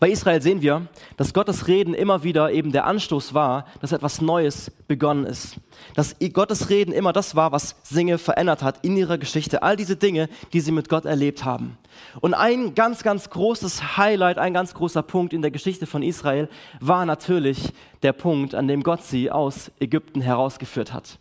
Bei 0.00 0.08
Israel 0.08 0.40
sehen 0.40 0.62
wir, 0.62 0.86
dass 1.18 1.34
Gottes 1.34 1.68
Reden 1.68 1.92
immer 1.92 2.24
wieder 2.24 2.50
eben 2.52 2.72
der 2.72 2.86
Anstoß 2.86 3.34
war, 3.34 3.66
dass 3.82 3.92
etwas 3.92 4.22
Neues 4.22 4.72
begonnen 4.88 5.26
ist. 5.26 5.56
Dass 5.94 6.16
Gottes 6.32 6.70
Reden 6.70 6.92
immer 6.92 7.12
das 7.12 7.36
war, 7.36 7.52
was 7.52 7.76
Singe 7.82 8.16
verändert 8.16 8.62
hat 8.62 8.82
in 8.82 8.96
ihrer 8.96 9.18
Geschichte. 9.18 9.62
All 9.62 9.76
diese 9.76 9.96
Dinge, 9.96 10.30
die 10.54 10.60
sie 10.60 10.72
mit 10.72 10.88
Gott 10.88 11.04
erlebt 11.04 11.44
haben. 11.44 11.76
Und 12.22 12.32
ein 12.32 12.74
ganz, 12.74 13.02
ganz 13.02 13.28
großes 13.28 13.98
Highlight, 13.98 14.38
ein 14.38 14.54
ganz 14.54 14.72
großer 14.72 15.02
Punkt 15.02 15.34
in 15.34 15.42
der 15.42 15.50
Geschichte 15.50 15.84
von 15.84 16.02
Israel 16.02 16.48
war 16.80 17.04
natürlich 17.04 17.70
der 18.02 18.14
Punkt, 18.14 18.54
an 18.54 18.68
dem 18.68 18.82
Gott 18.82 19.02
sie 19.02 19.30
aus 19.30 19.70
Ägypten 19.80 20.22
herausgeführt 20.22 20.94
hat. 20.94 21.18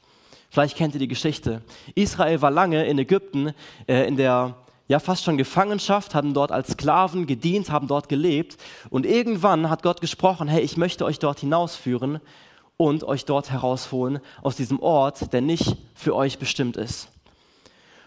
Vielleicht 0.50 0.78
kennt 0.78 0.94
ihr 0.94 1.02
die 1.02 1.10
Geschichte. 1.10 1.64
Israel 1.96 2.42
war 2.42 2.50
lange 2.50 2.86
in 2.86 2.98
Ägypten, 2.98 3.52
äh, 3.88 4.08
in 4.08 4.16
der 4.16 4.56
ja 4.90 5.00
fast 5.00 5.24
schon 5.24 5.38
Gefangenschaft, 5.38 6.16
haben 6.16 6.34
dort 6.34 6.52
als 6.52 6.72
Sklaven 6.72 7.28
gedient, 7.28 7.70
haben 7.70 7.88
dort 7.88 8.10
gelebt. 8.10 8.58
Und 8.90 9.06
irgendwann 9.06 9.70
hat 9.70 9.84
Gott 9.84 10.02
gesprochen, 10.02 10.50
hey, 10.50 10.62
ich 10.62 10.76
möchte 10.76 11.06
euch 11.06 11.20
dort 11.20 11.40
hinausführen 11.40 12.20
und 12.76 13.04
euch 13.04 13.24
dort 13.24 13.52
herausholen 13.52 14.20
aus 14.42 14.56
diesem 14.56 14.80
Ort, 14.82 15.32
der 15.32 15.42
nicht 15.42 15.78
für 15.94 16.16
euch 16.16 16.40
bestimmt 16.40 16.76
ist. 16.76 17.08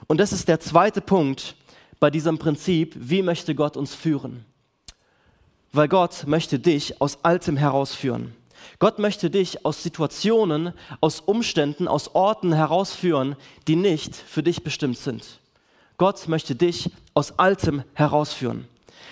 Und 0.09 0.19
das 0.19 0.33
ist 0.33 0.49
der 0.49 0.59
zweite 0.59 1.01
Punkt 1.01 1.55
bei 2.01 2.11
diesem 2.11 2.39
Prinzip, 2.39 2.95
wie 2.99 3.23
möchte 3.23 3.55
Gott 3.55 3.77
uns 3.77 3.95
führen? 3.95 4.45
Weil 5.73 5.87
Gott 5.87 6.27
möchte 6.27 6.59
dich 6.59 7.01
aus 7.01 7.25
Altem 7.25 7.57
herausführen. 7.57 8.35
Gott 8.81 8.99
möchte 8.99 9.31
dich 9.31 9.65
aus 9.65 9.85
Situationen, 9.85 10.73
aus 11.01 11.21
Umständen, 11.21 11.87
aus 11.87 12.15
Orten 12.15 12.53
herausführen, 12.53 13.37
die 13.69 13.77
nicht 13.77 14.17
für 14.17 14.43
dich 14.43 14.65
bestimmt 14.65 14.99
sind. 14.99 15.42
Gott 15.99 16.29
möchte 16.29 16.55
dich 16.55 16.91
aus 17.15 17.39
Altem 17.39 17.83
herausführen. 17.95 18.67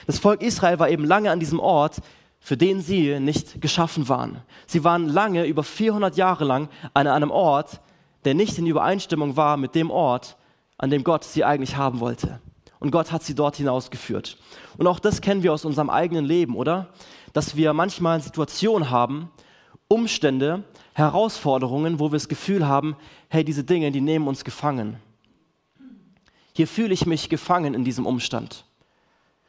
Das 0.07 0.19
Volk 0.19 0.43
Israel 0.43 0.79
war 0.79 0.89
eben 0.89 1.05
lange 1.05 1.31
an 1.31 1.41
diesem 1.41 1.61
Ort, 1.61 2.01
für 2.41 2.57
den 2.57 2.81
sie 2.81 3.21
nicht 3.21 3.61
geschaffen 3.61 4.09
waren. 4.09 4.43
Sie 4.67 4.83
waren 4.83 5.09
lange, 5.09 5.45
über 5.45 5.63
400 5.63 6.17
Jahre 6.17 6.45
lang, 6.45 6.69
an 6.95 7.07
einem 7.07 7.31
Ort, 7.31 7.81
der 8.25 8.35
nicht 8.35 8.59
in 8.59 8.67
Übereinstimmung 8.67 9.37
war 9.37 9.57
mit 9.57 9.75
dem 9.75 9.91
Ort, 9.91 10.37
an 10.79 10.91
dem 10.91 11.05
Gott 11.05 11.25
sie 11.25 11.45
eigentlich 11.45 11.77
haben 11.77 12.01
wollte. 12.01 12.41
Und 12.79 12.91
Gott 12.91 13.13
hat 13.13 13.23
sie 13.23 13.35
dort 13.35 13.57
hinausgeführt. 13.57 14.39
Und 14.79 14.87
auch 14.87 14.99
das 14.99 15.21
kennen 15.21 15.43
wir 15.43 15.53
aus 15.53 15.67
unserem 15.67 15.91
eigenen 15.91 16.25
Leben, 16.25 16.57
oder? 16.57 16.89
Dass 17.35 17.57
wir 17.57 17.75
manchmal 17.75 18.21
Situationen 18.23 18.91
haben, 18.91 19.31
Umstände, 19.87 20.65
Herausforderungen, 20.95 22.01
wo 22.01 22.07
wir 22.11 22.17
das 22.17 22.29
Gefühl 22.29 22.67
haben, 22.67 22.97
hey, 23.29 23.45
diese 23.45 23.65
Dinge, 23.65 23.93
die 23.93 24.01
nehmen 24.01 24.29
uns 24.29 24.45
gefangen. 24.45 24.97
Hier 26.53 26.67
fühle 26.67 26.95
ich 26.95 27.07
mich 27.07 27.29
gefangen 27.29 27.75
in 27.75 27.85
diesem 27.85 28.07
Umstand. 28.07 28.65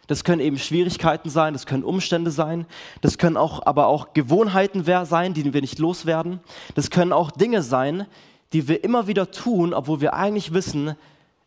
Das 0.07 0.23
können 0.23 0.41
eben 0.41 0.59
Schwierigkeiten 0.59 1.29
sein, 1.29 1.53
das 1.53 1.65
können 1.65 1.83
Umstände 1.83 2.31
sein, 2.31 2.65
das 2.99 3.17
können 3.17 3.37
auch, 3.37 3.65
aber 3.65 3.87
auch 3.87 4.13
Gewohnheiten 4.13 4.83
sein, 4.83 5.33
die 5.33 5.53
wir 5.53 5.61
nicht 5.61 5.79
loswerden. 5.79 6.41
Das 6.75 6.89
können 6.89 7.13
auch 7.13 7.31
Dinge 7.31 7.63
sein, 7.63 8.07
die 8.51 8.67
wir 8.67 8.83
immer 8.83 9.07
wieder 9.07 9.31
tun, 9.31 9.73
obwohl 9.73 10.01
wir 10.01 10.13
eigentlich 10.13 10.53
wissen, 10.53 10.95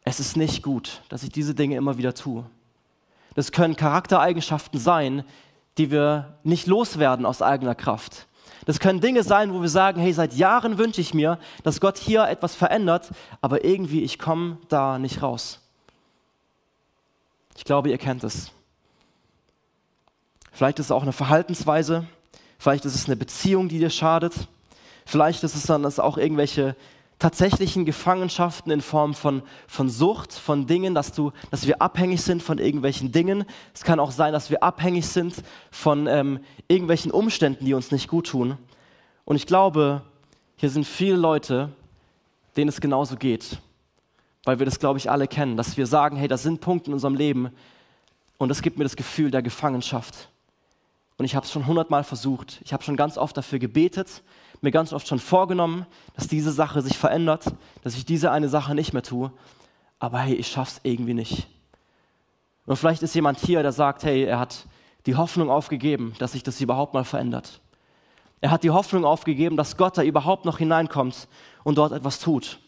es 0.03 0.21
ist 0.21 0.37
nicht 0.37 0.63
gut, 0.63 1.03
dass 1.09 1.23
ich 1.23 1.31
diese 1.31 1.55
Dinge 1.55 1.77
immer 1.77 1.99
wieder 1.99 2.15
tue. 2.15 2.45
Das 3.35 3.53
können 3.53 3.77
Charaktereigenschaften 3.77 4.79
sein, 4.79 5.25
die 5.77 5.91
wir 5.91 6.39
nicht 6.45 6.67
loswerden 6.67 7.27
aus 7.27 7.43
eigener 7.43 7.75
Kraft. 7.75 8.27
Das 8.67 8.81
können 8.81 9.01
Dinge 9.01 9.23
sein, 9.23 9.53
wo 9.53 9.61
wir 9.61 9.69
sagen, 9.69 10.01
hey, 10.01 10.13
seit 10.13 10.35
Jahren 10.35 10.79
wünsche 10.79 11.01
ich 11.01 11.15
mir, 11.15 11.39
dass 11.63 11.81
Gott 11.81 11.99
hier 11.99 12.25
etwas 12.25 12.55
verändert, 12.55 13.11
aber 13.41 13.65
irgendwie 13.65 14.03
ich 14.03 14.19
komme 14.19 14.59
da 14.69 14.99
nicht 14.99 15.23
raus. 15.23 15.61
Ich 17.57 17.65
glaube, 17.65 17.91
ihr 17.91 17.99
kennt 17.99 18.25
es. 18.25 18.51
Vielleicht 20.53 20.79
ist 20.79 20.87
es 20.87 20.93
auch 20.93 21.03
eine 21.03 21.13
Verhaltensweise, 21.13 22.07
vielleicht 22.59 22.85
ist 22.85 22.95
es 22.95 23.07
eine 23.07 23.17
Beziehung, 23.17 23.69
die 23.69 23.79
dir 23.79 23.91
schadet, 23.91 24.49
vielleicht 25.05 25.43
ist 25.43 25.57
es 25.57 25.65
dann 25.65 25.85
auch 25.85 26.17
irgendwelche 26.17 26.77
tatsächlichen 27.19 27.85
Gefangenschaften 27.85 28.71
in 28.73 28.81
Form 28.81 29.15
von, 29.15 29.43
von 29.67 29.89
Sucht, 29.89 30.33
von 30.33 30.67
Dingen, 30.67 30.95
dass, 30.95 31.13
du, 31.13 31.33
dass 31.51 31.67
wir 31.67 31.81
abhängig 31.81 32.23
sind 32.23 32.43
von 32.43 32.59
irgendwelchen 32.59 33.13
Dingen. 33.13 33.45
Es 33.73 33.83
kann 33.83 34.01
auch 34.01 34.11
sein, 34.11 34.33
dass 34.33 34.51
wir 34.51 34.63
abhängig 34.63 35.07
sind 35.07 35.35
von 35.71 36.07
ähm, 36.07 36.41
irgendwelchen 36.69 37.11
Umständen, 37.11 37.65
die 37.65 37.75
uns 37.75 37.91
nicht 37.91 38.09
gut 38.09 38.27
tun. 38.29 38.59
Und 39.25 39.37
ich 39.37 39.47
glaube, 39.47 40.03
hier 40.57 40.71
sind 40.71 40.87
viele 40.87 41.17
Leute, 41.17 41.71
denen 42.57 42.69
es 42.69 42.81
genauso 42.81 43.17
geht, 43.17 43.59
weil 44.45 44.59
wir 44.59 44.67
das, 44.67 44.79
glaube 44.79 44.99
ich, 44.99 45.11
alle 45.11 45.27
kennen, 45.27 45.57
dass 45.57 45.77
wir 45.77 45.87
sagen, 45.87 46.17
hey, 46.17 46.29
das 46.29 46.43
sind 46.43 46.61
Punkte 46.61 46.91
in 46.91 46.95
unserem 46.95 47.15
Leben 47.15 47.51
und 48.39 48.51
es 48.51 48.63
gibt 48.63 48.79
mir 48.79 48.85
das 48.85 48.97
Gefühl 48.97 49.31
der 49.31 49.43
Gefangenschaft. 49.43 50.29
Und 51.17 51.25
ich 51.25 51.37
habe 51.37 51.47
es 51.47 51.53
schon 51.53 51.67
hundertmal 51.67 52.05
versucht. 52.05 52.61
Ich 52.65 52.73
habe 52.73 52.83
schon 52.83 52.97
ganz 52.97 53.17
oft 53.17 53.37
dafür 53.37 53.59
gebetet, 53.59 54.23
mir 54.61 54.71
ganz 54.71 54.93
oft 54.93 55.07
schon 55.07 55.21
vorgenommen, 55.21 55.87
dass 56.15 56.27
diese 56.27 56.51
Sache 56.51 56.83
sich 56.83 56.99
verändert, 56.99 57.55
dass 57.83 57.95
ich 57.95 58.05
diese 58.05 58.31
eine 58.31 58.49
Sache 58.49 58.75
nicht 58.75 58.93
mehr 58.93 59.03
tue. 59.03 59.31
Aber 60.01 60.19
hey, 60.19 60.35
ich 60.35 60.49
schaff's 60.49 60.81
irgendwie 60.83 61.15
nicht. 61.15 61.47
Und 62.67 62.77
vielleicht 62.77 63.03
ist 63.03 63.15
jemand 63.15 63.39
hier, 63.39 63.63
der 63.63 63.73
sagt, 63.73 64.05
hey, 64.05 64.25
er 64.25 64.39
hat 64.39 64.67
die 65.07 65.17
Hoffnung 65.17 65.51
aufgegeben, 65.51 66.15
dass 66.19 66.33
sich 66.33 66.43
das 66.43 66.61
überhaupt 66.61 66.95
mal 66.95 67.05
verändert. 67.05 67.61
Er 68.41 68.51
hat 68.51 68.65
die 68.65 68.71
Hoffnung 68.71 69.05
aufgegeben, 69.05 69.57
dass 69.57 69.77
Gott 69.77 69.97
da 69.97 70.03
überhaupt 70.03 70.45
noch 70.45 70.59
hineinkommt 70.59 71.29
und 71.63 71.79
dort 71.79 71.93
etwas 71.93 72.19
tut. 72.19 72.59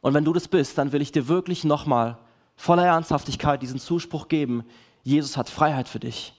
Und 0.00 0.14
wenn 0.14 0.24
du 0.24 0.32
das 0.32 0.48
bist, 0.48 0.78
dann 0.78 0.92
will 0.92 1.02
ich 1.02 1.12
dir 1.12 1.28
wirklich 1.28 1.64
nochmal 1.64 2.18
voller 2.56 2.86
Ernsthaftigkeit 2.86 3.62
diesen 3.62 3.78
Zuspruch 3.78 4.28
geben, 4.28 4.64
Jesus 5.02 5.36
hat 5.36 5.48
Freiheit 5.48 5.88
für 5.88 6.00
dich. 6.00 6.34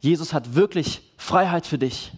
Jesus 0.00 0.32
hat 0.32 0.54
wirklich 0.54 1.02
Freiheit 1.16 1.66
für 1.66 1.78
dich. 1.78 2.12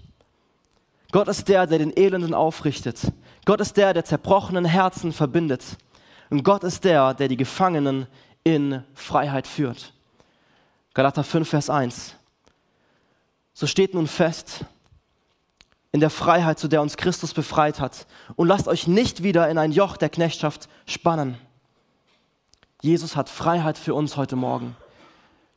Gott 1.10 1.28
ist 1.28 1.48
der, 1.48 1.66
der 1.66 1.78
den 1.78 1.96
Elenden 1.96 2.34
aufrichtet. 2.34 3.00
Gott 3.44 3.60
ist 3.60 3.76
der, 3.76 3.94
der 3.94 4.04
zerbrochenen 4.04 4.66
Herzen 4.66 5.12
verbindet. 5.12 5.64
Und 6.28 6.42
Gott 6.42 6.64
ist 6.64 6.84
der, 6.84 7.14
der 7.14 7.28
die 7.28 7.36
Gefangenen 7.36 8.06
in 8.44 8.84
Freiheit 8.94 9.46
führt. 9.46 9.92
Galater 10.92 11.24
5, 11.24 11.48
Vers 11.48 11.70
1. 11.70 12.14
So 13.54 13.66
steht 13.66 13.94
nun 13.94 14.06
fest 14.06 14.64
in 15.92 16.00
der 16.00 16.10
Freiheit, 16.10 16.58
zu 16.58 16.68
der 16.68 16.82
uns 16.82 16.96
Christus 16.96 17.32
befreit 17.32 17.80
hat. 17.80 18.06
Und 18.36 18.48
lasst 18.48 18.68
euch 18.68 18.86
nicht 18.86 19.22
wieder 19.22 19.48
in 19.48 19.58
ein 19.58 19.72
Joch 19.72 19.96
der 19.96 20.10
Knechtschaft 20.10 20.68
spannen. 20.86 21.38
Jesus 22.82 23.16
hat 23.16 23.28
Freiheit 23.28 23.78
für 23.78 23.94
uns 23.94 24.16
heute 24.16 24.36
Morgen. 24.36 24.76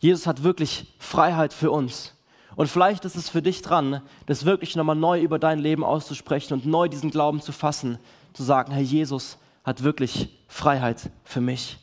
Jesus 0.01 0.25
hat 0.25 0.41
wirklich 0.41 0.87
Freiheit 0.97 1.53
für 1.53 1.69
uns. 1.69 2.15
Und 2.55 2.67
vielleicht 2.67 3.05
ist 3.05 3.15
es 3.15 3.29
für 3.29 3.43
dich 3.43 3.61
dran, 3.61 4.01
das 4.25 4.45
wirklich 4.45 4.75
nochmal 4.75 4.95
neu 4.95 5.21
über 5.21 5.37
dein 5.37 5.59
Leben 5.59 5.83
auszusprechen 5.83 6.53
und 6.53 6.65
neu 6.65 6.87
diesen 6.87 7.11
Glauben 7.11 7.39
zu 7.39 7.51
fassen, 7.51 7.99
zu 8.33 8.41
sagen, 8.41 8.73
Herr 8.73 8.81
Jesus 8.81 9.37
hat 9.63 9.83
wirklich 9.83 10.35
Freiheit 10.47 11.11
für 11.23 11.39
mich. 11.39 11.77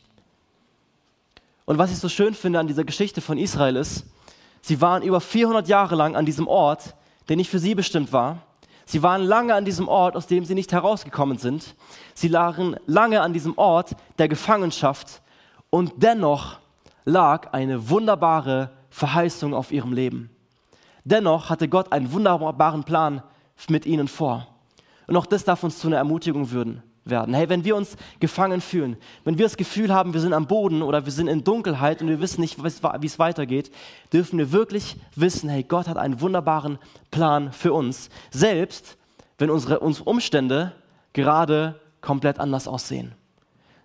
Und 1.64 1.78
was 1.78 1.92
ich 1.92 1.98
so 1.98 2.08
schön 2.08 2.34
finde 2.34 2.58
an 2.58 2.66
dieser 2.66 2.84
Geschichte 2.84 3.20
von 3.20 3.38
Israel 3.38 3.76
ist, 3.76 4.04
sie 4.62 4.80
waren 4.80 5.02
über 5.02 5.20
400 5.20 5.68
Jahre 5.68 5.94
lang 5.94 6.16
an 6.16 6.26
diesem 6.26 6.48
Ort, 6.48 6.96
der 7.28 7.36
nicht 7.36 7.50
für 7.50 7.60
sie 7.60 7.76
bestimmt 7.76 8.12
war. 8.12 8.42
Sie 8.84 9.02
waren 9.04 9.22
lange 9.22 9.54
an 9.54 9.64
diesem 9.64 9.86
Ort, 9.86 10.16
aus 10.16 10.26
dem 10.26 10.44
sie 10.44 10.54
nicht 10.54 10.72
herausgekommen 10.72 11.38
sind. 11.38 11.76
Sie 12.14 12.28
lagen 12.28 12.74
lange 12.86 13.20
an 13.20 13.32
diesem 13.32 13.56
Ort 13.58 13.94
der 14.18 14.28
Gefangenschaft 14.28 15.22
und 15.70 15.92
dennoch 15.96 16.58
lag 17.08 17.52
eine 17.52 17.88
wunderbare 17.88 18.70
Verheißung 18.90 19.54
auf 19.54 19.72
ihrem 19.72 19.92
Leben. 19.92 20.30
Dennoch 21.04 21.50
hatte 21.50 21.68
Gott 21.68 21.92
einen 21.92 22.12
wunderbaren 22.12 22.84
Plan 22.84 23.22
mit 23.68 23.86
ihnen 23.86 24.08
vor. 24.08 24.46
Und 25.06 25.16
auch 25.16 25.26
das 25.26 25.44
darf 25.44 25.64
uns 25.64 25.78
zu 25.78 25.86
einer 25.88 25.96
Ermutigung 25.96 26.50
würden, 26.50 26.82
werden. 27.04 27.34
Hey, 27.34 27.48
wenn 27.48 27.64
wir 27.64 27.76
uns 27.76 27.96
gefangen 28.20 28.60
fühlen, 28.60 28.96
wenn 29.24 29.38
wir 29.38 29.46
das 29.46 29.56
Gefühl 29.56 29.92
haben, 29.92 30.12
wir 30.12 30.20
sind 30.20 30.34
am 30.34 30.46
Boden 30.46 30.82
oder 30.82 31.06
wir 31.06 31.12
sind 31.12 31.28
in 31.28 31.44
Dunkelheit 31.44 32.02
und 32.02 32.08
wir 32.08 32.20
wissen 32.20 32.42
nicht, 32.42 32.62
wie 32.62 33.06
es 33.06 33.18
weitergeht, 33.18 33.72
dürfen 34.12 34.38
wir 34.38 34.52
wirklich 34.52 34.96
wissen, 35.16 35.48
hey, 35.48 35.62
Gott 35.62 35.88
hat 35.88 35.96
einen 35.96 36.20
wunderbaren 36.20 36.78
Plan 37.10 37.52
für 37.52 37.72
uns. 37.72 38.10
Selbst 38.30 38.98
wenn 39.38 39.48
unsere, 39.48 39.80
unsere 39.80 40.08
Umstände 40.10 40.72
gerade 41.14 41.80
komplett 42.02 42.38
anders 42.38 42.68
aussehen. 42.68 43.14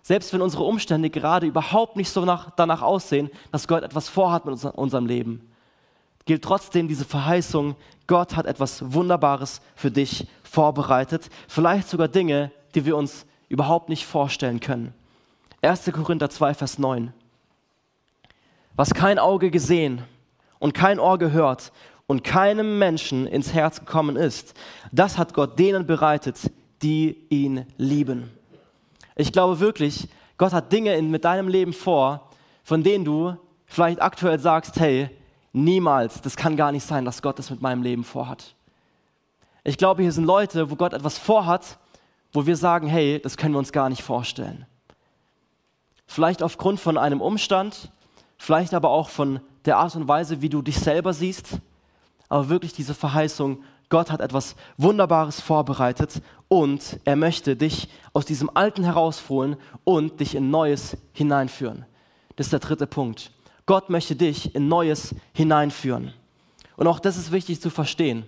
Selbst 0.04 0.32
wenn 0.32 0.42
unsere 0.42 0.62
Umstände 0.62 1.10
gerade 1.10 1.46
überhaupt 1.46 1.96
nicht 1.96 2.10
so 2.10 2.24
nach, 2.24 2.50
danach 2.54 2.82
aussehen, 2.82 3.28
dass 3.50 3.66
Gott 3.66 3.82
etwas 3.82 4.08
vorhat 4.08 4.44
mit 4.44 4.62
unserem 4.64 5.06
Leben 5.06 5.50
gilt 6.24 6.42
trotzdem 6.42 6.88
diese 6.88 7.04
Verheißung, 7.04 7.76
Gott 8.06 8.36
hat 8.36 8.46
etwas 8.46 8.92
Wunderbares 8.92 9.60
für 9.74 9.90
dich 9.90 10.26
vorbereitet, 10.42 11.28
vielleicht 11.48 11.88
sogar 11.88 12.08
Dinge, 12.08 12.50
die 12.74 12.84
wir 12.86 12.96
uns 12.96 13.26
überhaupt 13.48 13.88
nicht 13.88 14.06
vorstellen 14.06 14.60
können. 14.60 14.94
1. 15.62 15.90
Korinther 15.92 16.30
2, 16.30 16.54
Vers 16.54 16.78
9. 16.78 17.12
Was 18.76 18.92
kein 18.92 19.18
Auge 19.18 19.50
gesehen 19.50 20.02
und 20.58 20.74
kein 20.74 20.98
Ohr 20.98 21.18
gehört 21.18 21.72
und 22.06 22.24
keinem 22.24 22.78
Menschen 22.78 23.26
ins 23.26 23.54
Herz 23.54 23.80
gekommen 23.80 24.16
ist, 24.16 24.54
das 24.92 25.16
hat 25.16 25.32
Gott 25.32 25.58
denen 25.58 25.86
bereitet, 25.86 26.50
die 26.82 27.16
ihn 27.30 27.66
lieben. 27.78 28.30
Ich 29.16 29.32
glaube 29.32 29.60
wirklich, 29.60 30.08
Gott 30.38 30.52
hat 30.52 30.72
Dinge 30.72 30.94
in, 30.94 31.10
mit 31.10 31.24
deinem 31.24 31.48
Leben 31.48 31.72
vor, 31.72 32.28
von 32.64 32.82
denen 32.82 33.04
du 33.04 33.36
vielleicht 33.66 34.02
aktuell 34.02 34.38
sagst, 34.38 34.80
hey, 34.80 35.10
niemals, 35.52 36.20
das 36.20 36.36
kann 36.36 36.56
gar 36.56 36.72
nicht 36.72 36.86
sein, 36.86 37.04
dass 37.04 37.22
Gott 37.22 37.38
das 37.38 37.50
mit 37.50 37.62
meinem 37.62 37.82
Leben 37.82 38.04
vorhat. 38.04 38.54
Ich 39.62 39.78
glaube, 39.78 40.02
hier 40.02 40.12
sind 40.12 40.24
Leute, 40.24 40.70
wo 40.70 40.76
Gott 40.76 40.92
etwas 40.92 41.18
vorhat, 41.18 41.78
wo 42.32 42.46
wir 42.46 42.56
sagen, 42.56 42.88
hey, 42.88 43.20
das 43.22 43.36
können 43.36 43.54
wir 43.54 43.58
uns 43.60 43.72
gar 43.72 43.88
nicht 43.88 44.02
vorstellen. 44.02 44.66
Vielleicht 46.06 46.42
aufgrund 46.42 46.80
von 46.80 46.98
einem 46.98 47.20
Umstand, 47.20 47.90
vielleicht 48.36 48.74
aber 48.74 48.90
auch 48.90 49.08
von 49.08 49.40
der 49.64 49.78
Art 49.78 49.96
und 49.96 50.08
Weise, 50.08 50.42
wie 50.42 50.48
du 50.48 50.60
dich 50.60 50.78
selber 50.78 51.12
siehst, 51.14 51.58
aber 52.28 52.48
wirklich 52.48 52.72
diese 52.72 52.94
Verheißung, 52.94 53.62
Gott 53.94 54.10
hat 54.10 54.20
etwas 54.20 54.56
Wunderbares 54.76 55.40
vorbereitet 55.40 56.20
und 56.48 56.98
er 57.04 57.14
möchte 57.14 57.54
dich 57.54 57.88
aus 58.12 58.26
diesem 58.26 58.50
Alten 58.52 58.82
herausholen 58.82 59.54
und 59.84 60.18
dich 60.18 60.34
in 60.34 60.50
Neues 60.50 60.96
hineinführen. 61.12 61.86
Das 62.34 62.48
ist 62.48 62.52
der 62.52 62.58
dritte 62.58 62.88
Punkt. 62.88 63.30
Gott 63.66 63.90
möchte 63.90 64.16
dich 64.16 64.52
in 64.52 64.66
Neues 64.66 65.14
hineinführen. 65.32 66.12
Und 66.76 66.88
auch 66.88 66.98
das 66.98 67.16
ist 67.16 67.30
wichtig 67.30 67.60
zu 67.60 67.70
verstehen. 67.70 68.24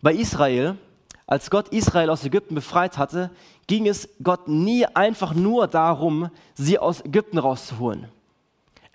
Bei 0.00 0.14
Israel, 0.14 0.78
als 1.26 1.50
Gott 1.50 1.68
Israel 1.74 2.08
aus 2.08 2.24
Ägypten 2.24 2.54
befreit 2.54 2.96
hatte, 2.96 3.30
ging 3.66 3.86
es 3.86 4.08
Gott 4.22 4.48
nie 4.48 4.86
einfach 4.86 5.34
nur 5.34 5.66
darum, 5.66 6.30
sie 6.54 6.78
aus 6.78 7.04
Ägypten 7.04 7.36
rauszuholen. 7.36 8.08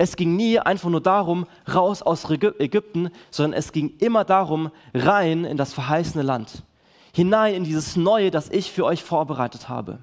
Es 0.03 0.15
ging 0.15 0.35
nie 0.35 0.57
einfach 0.57 0.89
nur 0.89 0.99
darum, 0.99 1.45
raus 1.71 2.01
aus 2.01 2.27
Ägypten, 2.27 3.11
sondern 3.29 3.53
es 3.53 3.71
ging 3.71 3.97
immer 3.99 4.23
darum, 4.23 4.71
rein 4.95 5.45
in 5.45 5.57
das 5.57 5.73
verheißene 5.73 6.23
Land, 6.23 6.63
hinein 7.13 7.53
in 7.53 7.63
dieses 7.63 7.97
Neue, 7.97 8.31
das 8.31 8.49
ich 8.49 8.71
für 8.71 8.83
euch 8.83 9.03
vorbereitet 9.03 9.69
habe. 9.69 9.99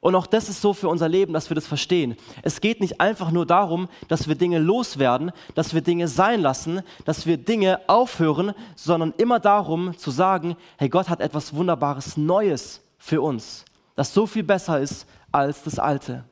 Und 0.00 0.14
auch 0.14 0.26
das 0.26 0.48
ist 0.48 0.62
so 0.62 0.72
für 0.72 0.88
unser 0.88 1.10
Leben, 1.10 1.34
dass 1.34 1.50
wir 1.50 1.54
das 1.54 1.66
verstehen. 1.66 2.16
Es 2.40 2.62
geht 2.62 2.80
nicht 2.80 2.98
einfach 2.98 3.30
nur 3.30 3.44
darum, 3.44 3.90
dass 4.08 4.26
wir 4.26 4.36
Dinge 4.36 4.58
loswerden, 4.58 5.32
dass 5.54 5.74
wir 5.74 5.82
Dinge 5.82 6.08
sein 6.08 6.40
lassen, 6.40 6.80
dass 7.04 7.26
wir 7.26 7.36
Dinge 7.36 7.80
aufhören, 7.88 8.54
sondern 8.74 9.12
immer 9.18 9.38
darum 9.38 9.94
zu 9.98 10.10
sagen, 10.10 10.56
hey, 10.78 10.88
Gott 10.88 11.10
hat 11.10 11.20
etwas 11.20 11.54
Wunderbares 11.54 12.16
Neues 12.16 12.80
für 12.96 13.20
uns, 13.20 13.66
das 13.96 14.14
so 14.14 14.26
viel 14.26 14.44
besser 14.44 14.80
ist 14.80 15.06
als 15.30 15.62
das 15.62 15.78
Alte. 15.78 16.24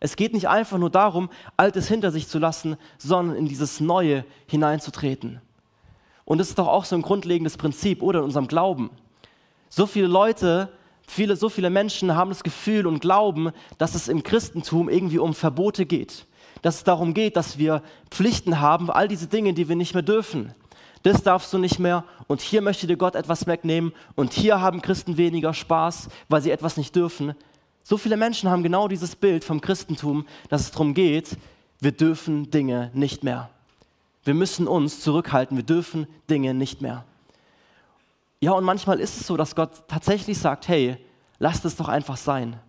Es 0.00 0.16
geht 0.16 0.32
nicht 0.32 0.48
einfach 0.48 0.78
nur 0.78 0.90
darum, 0.90 1.30
Altes 1.56 1.88
hinter 1.88 2.10
sich 2.10 2.28
zu 2.28 2.38
lassen, 2.38 2.76
sondern 2.98 3.36
in 3.36 3.46
dieses 3.46 3.80
Neue 3.80 4.24
hineinzutreten. 4.46 5.40
Und 6.24 6.38
das 6.38 6.50
ist 6.50 6.58
doch 6.58 6.68
auch 6.68 6.84
so 6.84 6.94
ein 6.94 7.02
grundlegendes 7.02 7.56
Prinzip, 7.56 8.02
oder 8.02 8.20
in 8.20 8.26
unserem 8.26 8.48
Glauben. 8.48 8.90
So 9.68 9.86
viele 9.86 10.06
Leute, 10.06 10.70
viele, 11.06 11.36
so 11.36 11.48
viele 11.48 11.70
Menschen 11.70 12.14
haben 12.14 12.30
das 12.30 12.42
Gefühl 12.42 12.86
und 12.86 13.00
glauben, 13.00 13.50
dass 13.78 13.94
es 13.94 14.08
im 14.08 14.22
Christentum 14.22 14.88
irgendwie 14.88 15.18
um 15.18 15.34
Verbote 15.34 15.86
geht. 15.86 16.26
Dass 16.62 16.76
es 16.76 16.84
darum 16.84 17.14
geht, 17.14 17.36
dass 17.36 17.58
wir 17.58 17.82
Pflichten 18.10 18.60
haben, 18.60 18.90
all 18.90 19.08
diese 19.08 19.26
Dinge, 19.26 19.54
die 19.54 19.68
wir 19.68 19.76
nicht 19.76 19.94
mehr 19.94 20.02
dürfen. 20.02 20.54
Das 21.02 21.22
darfst 21.22 21.52
du 21.52 21.58
nicht 21.58 21.78
mehr 21.78 22.04
und 22.26 22.40
hier 22.40 22.60
möchte 22.60 22.86
dir 22.86 22.96
Gott 22.96 23.14
etwas 23.14 23.46
wegnehmen 23.46 23.92
und 24.16 24.32
hier 24.32 24.60
haben 24.60 24.82
Christen 24.82 25.16
weniger 25.16 25.54
Spaß, 25.54 26.08
weil 26.28 26.42
sie 26.42 26.50
etwas 26.50 26.76
nicht 26.76 26.94
dürfen. 26.96 27.34
So 27.88 27.96
viele 27.96 28.18
Menschen 28.18 28.50
haben 28.50 28.62
genau 28.62 28.86
dieses 28.86 29.16
Bild 29.16 29.44
vom 29.44 29.62
Christentum, 29.62 30.26
dass 30.50 30.60
es 30.60 30.70
darum 30.72 30.92
geht, 30.92 31.38
wir 31.80 31.92
dürfen 31.92 32.50
Dinge 32.50 32.90
nicht 32.92 33.24
mehr. 33.24 33.48
Wir 34.24 34.34
müssen 34.34 34.68
uns 34.68 35.00
zurückhalten, 35.00 35.56
wir 35.56 35.64
dürfen 35.64 36.06
Dinge 36.28 36.52
nicht 36.52 36.82
mehr. 36.82 37.06
Ja, 38.40 38.52
und 38.52 38.64
manchmal 38.64 39.00
ist 39.00 39.18
es 39.18 39.26
so, 39.26 39.38
dass 39.38 39.56
Gott 39.56 39.88
tatsächlich 39.88 40.38
sagt, 40.38 40.68
hey, 40.68 40.98
lasst 41.38 41.64
es 41.64 41.76
doch 41.76 41.88
einfach 41.88 42.18
sein. 42.18 42.60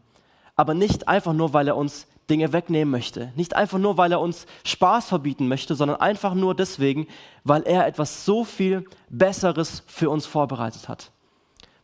Aber 0.55 0.73
nicht 0.73 1.09
einfach 1.09 1.33
nur, 1.33 1.51
weil 1.51 1.67
er 1.67 1.75
uns 1.75 2.07
Dinge 2.29 2.53
wegnehmen 2.53 2.89
möchte. 2.89 3.33
Nicht 3.35 3.57
einfach 3.57 3.77
nur, 3.77 3.97
weil 3.97 4.13
er 4.13 4.21
uns 4.21 4.45
Spaß 4.63 5.09
verbieten 5.09 5.49
möchte, 5.49 5.75
sondern 5.75 5.99
einfach 5.99 6.33
nur 6.33 6.55
deswegen, 6.55 7.07
weil 7.43 7.63
er 7.63 7.87
etwas 7.87 8.23
so 8.23 8.45
viel 8.45 8.85
Besseres 9.09 9.83
für 9.85 10.09
uns 10.09 10.25
vorbereitet 10.25 10.87
hat 10.87 11.11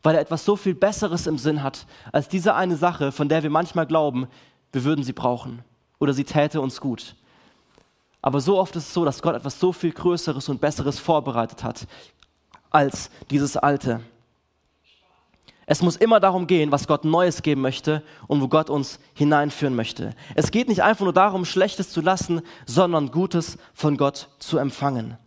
weil 0.06 0.14
er 0.14 0.20
etwas 0.20 0.44
so 0.44 0.54
viel 0.54 0.76
Besseres 0.76 1.26
im 1.26 1.36
Sinn 1.36 1.64
hat 1.64 1.84
als 2.12 2.28
diese 2.28 2.54
eine 2.54 2.76
Sache, 2.76 3.10
von 3.10 3.28
der 3.28 3.42
wir 3.42 3.50
manchmal 3.50 3.86
glauben, 3.86 4.28
wir 4.70 4.84
würden 4.84 5.02
sie 5.02 5.12
brauchen 5.12 5.64
oder 5.98 6.12
sie 6.12 6.22
täte 6.22 6.60
uns 6.60 6.80
gut. 6.80 7.16
Aber 8.22 8.40
so 8.40 8.56
oft 8.56 8.76
ist 8.76 8.84
es 8.84 8.94
so, 8.94 9.04
dass 9.04 9.20
Gott 9.20 9.34
etwas 9.34 9.58
so 9.58 9.72
viel 9.72 9.90
Größeres 9.90 10.48
und 10.48 10.60
Besseres 10.60 11.00
vorbereitet 11.00 11.64
hat 11.64 11.88
als 12.70 13.10
dieses 13.32 13.56
Alte. 13.56 13.98
Es 15.66 15.82
muss 15.82 15.96
immer 15.96 16.20
darum 16.20 16.46
gehen, 16.46 16.70
was 16.70 16.86
Gott 16.86 17.04
Neues 17.04 17.42
geben 17.42 17.62
möchte 17.62 18.04
und 18.28 18.40
wo 18.40 18.46
Gott 18.46 18.70
uns 18.70 19.00
hineinführen 19.12 19.74
möchte. 19.74 20.14
Es 20.36 20.52
geht 20.52 20.68
nicht 20.68 20.84
einfach 20.84 21.02
nur 21.02 21.14
darum, 21.14 21.44
Schlechtes 21.44 21.90
zu 21.90 22.00
lassen, 22.00 22.42
sondern 22.64 23.10
Gutes 23.10 23.58
von 23.74 23.96
Gott 23.96 24.28
zu 24.38 24.58
empfangen. 24.58 25.18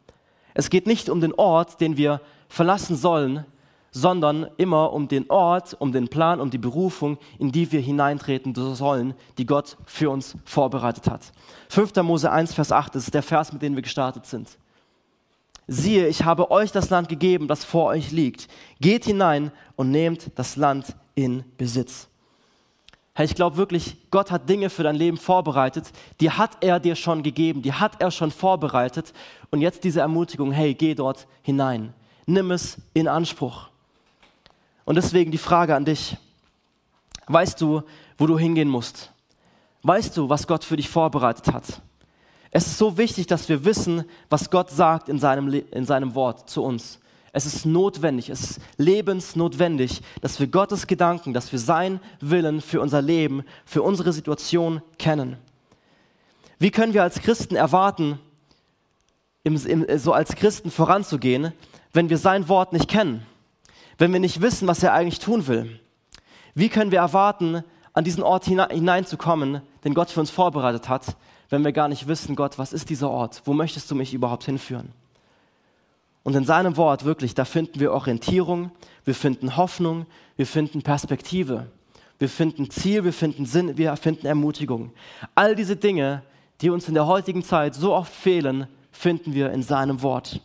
Es 0.54 0.70
geht 0.70 0.88
nicht 0.88 1.10
um 1.10 1.20
den 1.20 1.34
Ort, 1.34 1.82
den 1.82 1.98
wir 1.98 2.22
verlassen 2.48 2.96
sollen, 2.96 3.46
sondern 3.91 4.47
immer 4.58 4.93
um 4.93 5.08
den 5.08 5.30
Ort, 5.30 5.75
um 5.80 5.91
den 5.91 6.08
Plan, 6.08 6.39
um 6.39 6.49
die 6.49 6.58
Berufung, 6.58 7.17
in 7.38 7.52
die 7.52 7.71
wir 7.71 7.82
hineintreten 7.82 8.54
sollen, 8.75 9.13
die 9.38 9.45
Gott 9.45 9.78
für 9.86 10.10
uns 10.10 10.36
vorbereitet 10.45 11.10
hat. 11.10 11.32
5. 11.69 11.95
Mose 12.04 12.32
1, 12.32 12.54
Vers 12.54 12.71
8 12.71 12.95
ist 12.95 13.13
der 13.13 13.23
Vers, 13.23 13.54
mit 13.54 13.62
dem 13.62 13.75
wir 13.75 13.82
gestartet 13.82 14.25
sind. 14.25 14.58
Siehe, 15.67 16.08
ich 16.08 16.25
habe 16.25 16.49
euch 16.49 16.71
das 16.71 16.89
Land 16.89 17.10
gegeben, 17.10 17.47
das 17.47 17.63
vor 17.63 17.86
euch 17.86 18.12
liegt. 18.12 18.47
Geht 18.82 19.06
hinein 19.06 19.52
und 19.75 19.91
nehmt 19.91 20.32
das 20.36 20.56
Land 20.56 20.95
in 21.13 21.43
Besitz. 21.58 22.08
Hey, 23.13 23.25
ich 23.25 23.36
glaube 23.36 23.58
wirklich, 23.58 23.97
Gott 24.12 24.32
hat 24.32 24.47
Dinge 24.49 24.69
für 24.69 24.84
dein 24.84 24.95
Leben 24.95 25.17
vorbereitet, 25.17 25.91
die 26.21 26.32
hat 26.32 26.63
er 26.63 26.80
dir 26.80 26.95
schon 26.95 27.21
gegeben, 27.21 27.62
die 27.62 27.73
hat 27.73 28.02
er 28.02 28.12
schon 28.12 28.32
vorbereitet. 28.32 29.13
Und 29.52 29.62
jetzt 29.62 29.84
diese 29.84 29.99
Ermutigung, 29.99 30.52
hey, 30.52 30.73
geh 30.73 30.95
dort 30.95 31.28
hinein. 31.41 31.93
Nimm 32.25 32.49
es 32.52 32.78
in 32.93 33.08
Anspruch. 33.08 33.69
Und 34.89 34.95
deswegen 34.95 35.30
die 35.30 35.38
Frage 35.38 35.75
an 35.75 35.86
dich. 35.86 36.17
Weißt 37.28 37.62
du, 37.62 37.84
wo 38.17 38.25
du 38.25 38.39
hingehen 38.39 38.67
musst? 38.67 39.12
Weißt 39.84 40.17
du, 40.17 40.30
was 40.30 40.47
Gott 40.47 40.63
für 40.63 40.78
dich 40.78 40.89
vorbereitet 40.89 41.54
hat? 41.54 41.84
Es 42.49 42.65
ist 42.65 42.80
so 42.80 42.97
wichtig, 42.97 43.28
dass 43.28 43.47
wir 43.49 43.65
wissen, 43.65 44.04
was 44.32 44.49
Gott 44.49 44.71
sagt 44.71 45.08
in 45.08 45.19
seinem, 45.19 45.54
in 45.54 45.86
seinem 45.86 46.15
Wort 46.15 46.49
zu 46.49 46.63
uns. 46.63 46.99
Es 47.34 47.45
ist 47.45 47.67
notwendig, 47.67 48.32
es 48.32 48.41
ist 48.41 48.62
lebensnotwendig, 48.78 50.02
dass 50.21 50.39
wir 50.39 50.47
Gottes 50.47 50.88
Gedanken, 50.88 51.36
dass 51.36 51.52
wir 51.52 51.60
sein 51.60 51.99
Willen 52.19 52.60
für 52.60 52.82
unser 52.82 53.04
Leben, 53.04 53.43
für 53.65 53.84
unsere 53.84 54.12
Situation 54.12 54.82
kennen. 54.97 55.38
Wie 56.58 56.71
können 56.71 56.95
wir 56.95 57.04
als 57.04 57.21
Christen 57.21 57.56
erwarten, 57.56 58.17
im, 59.43 59.56
im, 59.67 59.99
so 59.99 60.13
als 60.13 60.36
Christen 60.36 60.71
voranzugehen, 60.71 61.54
wenn 61.93 62.10
wir 62.10 62.17
sein 62.17 62.49
Wort 62.49 62.73
nicht 62.73 62.89
kennen? 62.89 63.23
Wenn 63.99 64.12
wir 64.13 64.19
nicht 64.19 64.41
wissen, 64.41 64.67
was 64.67 64.81
er 64.81 64.93
eigentlich 64.93 65.19
tun 65.19 65.45
will? 65.47 65.79
Wie 66.55 66.69
können 66.69 66.91
wir 66.91 66.99
erwarten, 66.99 67.63
an 67.93 68.03
diesen 68.03 68.23
Ort 68.23 68.45
hineinzukommen, 68.45 69.62
den 69.83 69.93
Gott 69.93 70.09
für 70.09 70.21
uns 70.21 70.29
vorbereitet 70.29 70.89
hat, 70.89 71.17
wenn 71.49 71.63
wir 71.63 71.73
gar 71.73 71.89
nicht 71.89 72.07
wissen, 72.07 72.35
Gott, 72.35 72.57
was 72.57 72.73
ist 72.73 72.89
dieser 72.89 73.09
Ort? 73.09 73.41
Wo 73.45 73.53
möchtest 73.53 73.91
du 73.91 73.95
mich 73.95 74.13
überhaupt 74.13 74.45
hinführen? 74.45 74.93
Und 76.23 76.35
in 76.35 76.45
seinem 76.45 76.77
Wort 76.77 77.05
wirklich, 77.05 77.33
da 77.33 77.43
finden 77.43 77.79
wir 77.79 77.91
Orientierung, 77.91 78.71
wir 79.03 79.15
finden 79.15 79.57
Hoffnung, 79.57 80.05
wir 80.38 80.45
finden 80.45 80.81
Perspektive, 80.81 81.67
wir 82.19 82.29
finden 82.29 82.69
Ziel, 82.69 83.03
wir 83.03 83.13
finden 83.13 83.45
Sinn, 83.45 83.77
wir 83.77 83.95
finden 83.95 84.27
Ermutigung. 84.27 84.91
All 85.35 85.55
diese 85.55 85.75
Dinge, 85.75 86.21
die 86.62 86.69
uns 86.69 86.88
in 86.88 86.93
der 86.93 87.07
heutigen 87.07 87.43
Zeit 87.43 87.75
so 87.75 87.93
oft 87.93 88.13
fehlen, 88.13 88.67
finden 88.91 89.33
wir 89.33 89.51
in 89.51 89.63
seinem 89.63 90.01
Wort. 90.01 90.41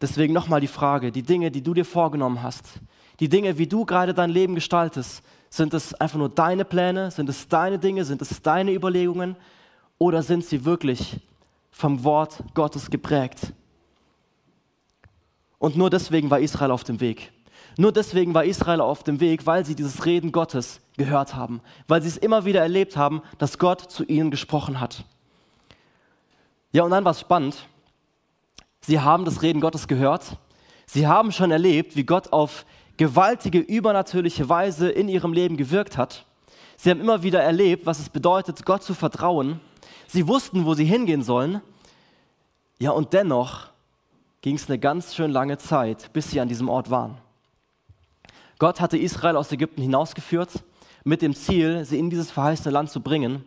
Deswegen 0.00 0.32
nochmal 0.32 0.60
die 0.60 0.68
Frage, 0.68 1.10
die 1.10 1.22
Dinge, 1.22 1.50
die 1.50 1.62
du 1.62 1.74
dir 1.74 1.84
vorgenommen 1.84 2.42
hast, 2.42 2.80
die 3.20 3.28
Dinge, 3.28 3.58
wie 3.58 3.66
du 3.66 3.84
gerade 3.84 4.14
dein 4.14 4.30
Leben 4.30 4.54
gestaltest, 4.54 5.22
sind 5.50 5.74
es 5.74 5.94
einfach 5.94 6.18
nur 6.18 6.28
deine 6.28 6.64
Pläne, 6.64 7.10
sind 7.10 7.28
es 7.28 7.48
deine 7.48 7.78
Dinge, 7.78 8.04
sind 8.04 8.22
es 8.22 8.42
deine 8.42 8.72
Überlegungen 8.72 9.36
oder 9.98 10.22
sind 10.22 10.44
sie 10.44 10.64
wirklich 10.64 11.18
vom 11.70 12.04
Wort 12.04 12.44
Gottes 12.54 12.90
geprägt? 12.90 13.52
Und 15.58 15.76
nur 15.76 15.90
deswegen 15.90 16.30
war 16.30 16.38
Israel 16.38 16.70
auf 16.70 16.84
dem 16.84 17.00
Weg. 17.00 17.32
Nur 17.76 17.92
deswegen 17.92 18.34
war 18.34 18.44
Israel 18.44 18.80
auf 18.80 19.02
dem 19.02 19.20
Weg, 19.20 19.46
weil 19.46 19.64
sie 19.64 19.74
dieses 19.74 20.04
Reden 20.04 20.32
Gottes 20.32 20.80
gehört 20.96 21.34
haben, 21.34 21.60
weil 21.86 22.02
sie 22.02 22.08
es 22.08 22.16
immer 22.16 22.44
wieder 22.44 22.60
erlebt 22.60 22.96
haben, 22.96 23.22
dass 23.38 23.58
Gott 23.58 23.90
zu 23.90 24.04
ihnen 24.04 24.30
gesprochen 24.30 24.80
hat. 24.80 25.04
Ja, 26.72 26.82
und 26.82 26.90
dann 26.90 27.04
war 27.04 27.12
es 27.12 27.20
spannend. 27.20 27.66
Sie 28.80 29.00
haben 29.00 29.24
das 29.24 29.42
Reden 29.42 29.60
Gottes 29.60 29.88
gehört. 29.88 30.36
Sie 30.86 31.06
haben 31.06 31.32
schon 31.32 31.50
erlebt, 31.50 31.96
wie 31.96 32.04
Gott 32.04 32.32
auf 32.32 32.64
gewaltige, 32.96 33.58
übernatürliche 33.58 34.48
Weise 34.48 34.90
in 34.90 35.08
ihrem 35.08 35.32
Leben 35.32 35.56
gewirkt 35.56 35.96
hat. 35.96 36.24
Sie 36.76 36.90
haben 36.90 37.00
immer 37.00 37.22
wieder 37.22 37.42
erlebt, 37.42 37.86
was 37.86 37.98
es 37.98 38.08
bedeutet, 38.08 38.64
Gott 38.64 38.82
zu 38.82 38.94
vertrauen. 38.94 39.60
Sie 40.06 40.26
wussten, 40.28 40.64
wo 40.64 40.74
sie 40.74 40.84
hingehen 40.84 41.22
sollen. 41.22 41.60
Ja, 42.78 42.92
und 42.92 43.12
dennoch 43.12 43.68
ging 44.40 44.54
es 44.54 44.68
eine 44.68 44.78
ganz 44.78 45.14
schön 45.14 45.30
lange 45.30 45.58
Zeit, 45.58 46.12
bis 46.12 46.30
sie 46.30 46.40
an 46.40 46.48
diesem 46.48 46.68
Ort 46.68 46.90
waren. 46.90 47.18
Gott 48.58 48.80
hatte 48.80 48.96
Israel 48.96 49.36
aus 49.36 49.52
Ägypten 49.52 49.82
hinausgeführt, 49.82 50.64
mit 51.04 51.22
dem 51.22 51.34
Ziel, 51.34 51.84
sie 51.84 51.98
in 51.98 52.10
dieses 52.10 52.30
verheißene 52.30 52.70
Land 52.70 52.90
zu 52.90 53.00
bringen. 53.00 53.44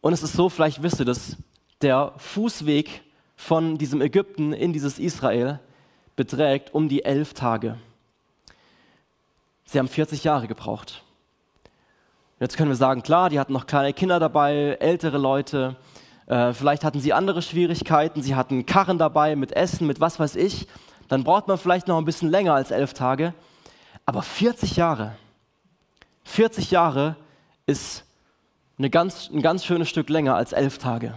Und 0.00 0.12
es 0.12 0.22
ist 0.22 0.34
so, 0.34 0.48
vielleicht 0.48 0.82
wisst 0.82 1.00
ihr 1.00 1.04
das, 1.06 1.36
der 1.80 2.12
Fußweg 2.16 3.02
von 3.36 3.78
diesem 3.78 4.00
Ägypten 4.00 4.52
in 4.52 4.72
dieses 4.72 4.98
Israel 4.98 5.60
beträgt 6.16 6.74
um 6.74 6.88
die 6.88 7.04
elf 7.04 7.34
Tage. 7.34 7.78
Sie 9.66 9.78
haben 9.78 9.88
40 9.88 10.24
Jahre 10.24 10.48
gebraucht. 10.48 11.02
Jetzt 12.40 12.56
können 12.56 12.70
wir 12.70 12.76
sagen, 12.76 13.02
klar, 13.02 13.30
die 13.30 13.38
hatten 13.38 13.52
noch 13.52 13.66
kleine 13.66 13.92
Kinder 13.92 14.18
dabei, 14.18 14.76
ältere 14.80 15.18
Leute, 15.18 15.76
äh, 16.26 16.52
vielleicht 16.52 16.84
hatten 16.84 17.00
sie 17.00 17.12
andere 17.12 17.40
Schwierigkeiten, 17.42 18.22
sie 18.22 18.34
hatten 18.34 18.66
Karren 18.66 18.98
dabei 18.98 19.36
mit 19.36 19.52
Essen, 19.52 19.86
mit 19.86 20.00
was 20.00 20.18
weiß 20.18 20.36
ich. 20.36 20.66
Dann 21.08 21.24
braucht 21.24 21.46
man 21.46 21.56
vielleicht 21.56 21.86
noch 21.86 21.98
ein 21.98 22.04
bisschen 22.04 22.30
länger 22.30 22.54
als 22.54 22.70
elf 22.70 22.94
Tage. 22.94 23.32
Aber 24.04 24.22
40 24.22 24.76
Jahre, 24.76 25.16
40 26.24 26.70
Jahre 26.70 27.16
ist 27.66 28.04
eine 28.78 28.90
ganz, 28.90 29.30
ein 29.32 29.42
ganz 29.42 29.64
schönes 29.64 29.88
Stück 29.88 30.08
länger 30.08 30.34
als 30.34 30.52
elf 30.52 30.78
Tage. 30.78 31.14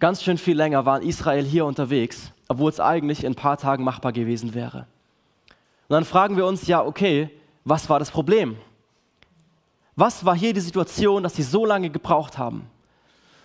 Ganz 0.00 0.22
schön 0.22 0.38
viel 0.38 0.56
länger 0.56 0.86
war 0.86 1.02
Israel 1.02 1.44
hier 1.44 1.66
unterwegs, 1.66 2.32
obwohl 2.48 2.70
es 2.70 2.80
eigentlich 2.80 3.22
in 3.22 3.32
ein 3.32 3.36
paar 3.36 3.58
Tagen 3.58 3.84
machbar 3.84 4.12
gewesen 4.12 4.54
wäre. 4.54 4.86
Und 5.88 5.94
dann 5.94 6.06
fragen 6.06 6.38
wir 6.38 6.46
uns, 6.46 6.66
ja, 6.66 6.82
okay, 6.82 7.28
was 7.66 7.90
war 7.90 7.98
das 7.98 8.10
Problem? 8.10 8.56
Was 9.96 10.24
war 10.24 10.34
hier 10.34 10.54
die 10.54 10.60
Situation, 10.60 11.22
dass 11.22 11.36
sie 11.36 11.42
so 11.42 11.66
lange 11.66 11.90
gebraucht 11.90 12.38
haben? 12.38 12.66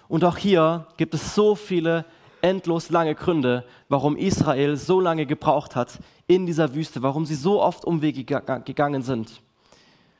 Und 0.07 0.23
auch 0.23 0.37
hier 0.37 0.87
gibt 0.95 1.13
es 1.13 1.35
so 1.35 1.55
viele 1.55 2.05
endlos 2.41 2.89
lange 2.89 3.15
Gründe, 3.15 3.65
warum 3.89 4.15
Israel 4.15 4.77
so 4.77 5.01
lange 5.01 5.25
gebraucht 5.25 5.75
hat 5.75 5.99
in 6.25 6.45
dieser 6.45 6.73
Wüste, 6.73 7.01
warum 7.01 7.25
sie 7.25 7.35
so 7.35 7.61
oft 7.61 7.83
Umwege 7.83 8.23
gegangen 8.23 9.01
sind. 9.01 9.41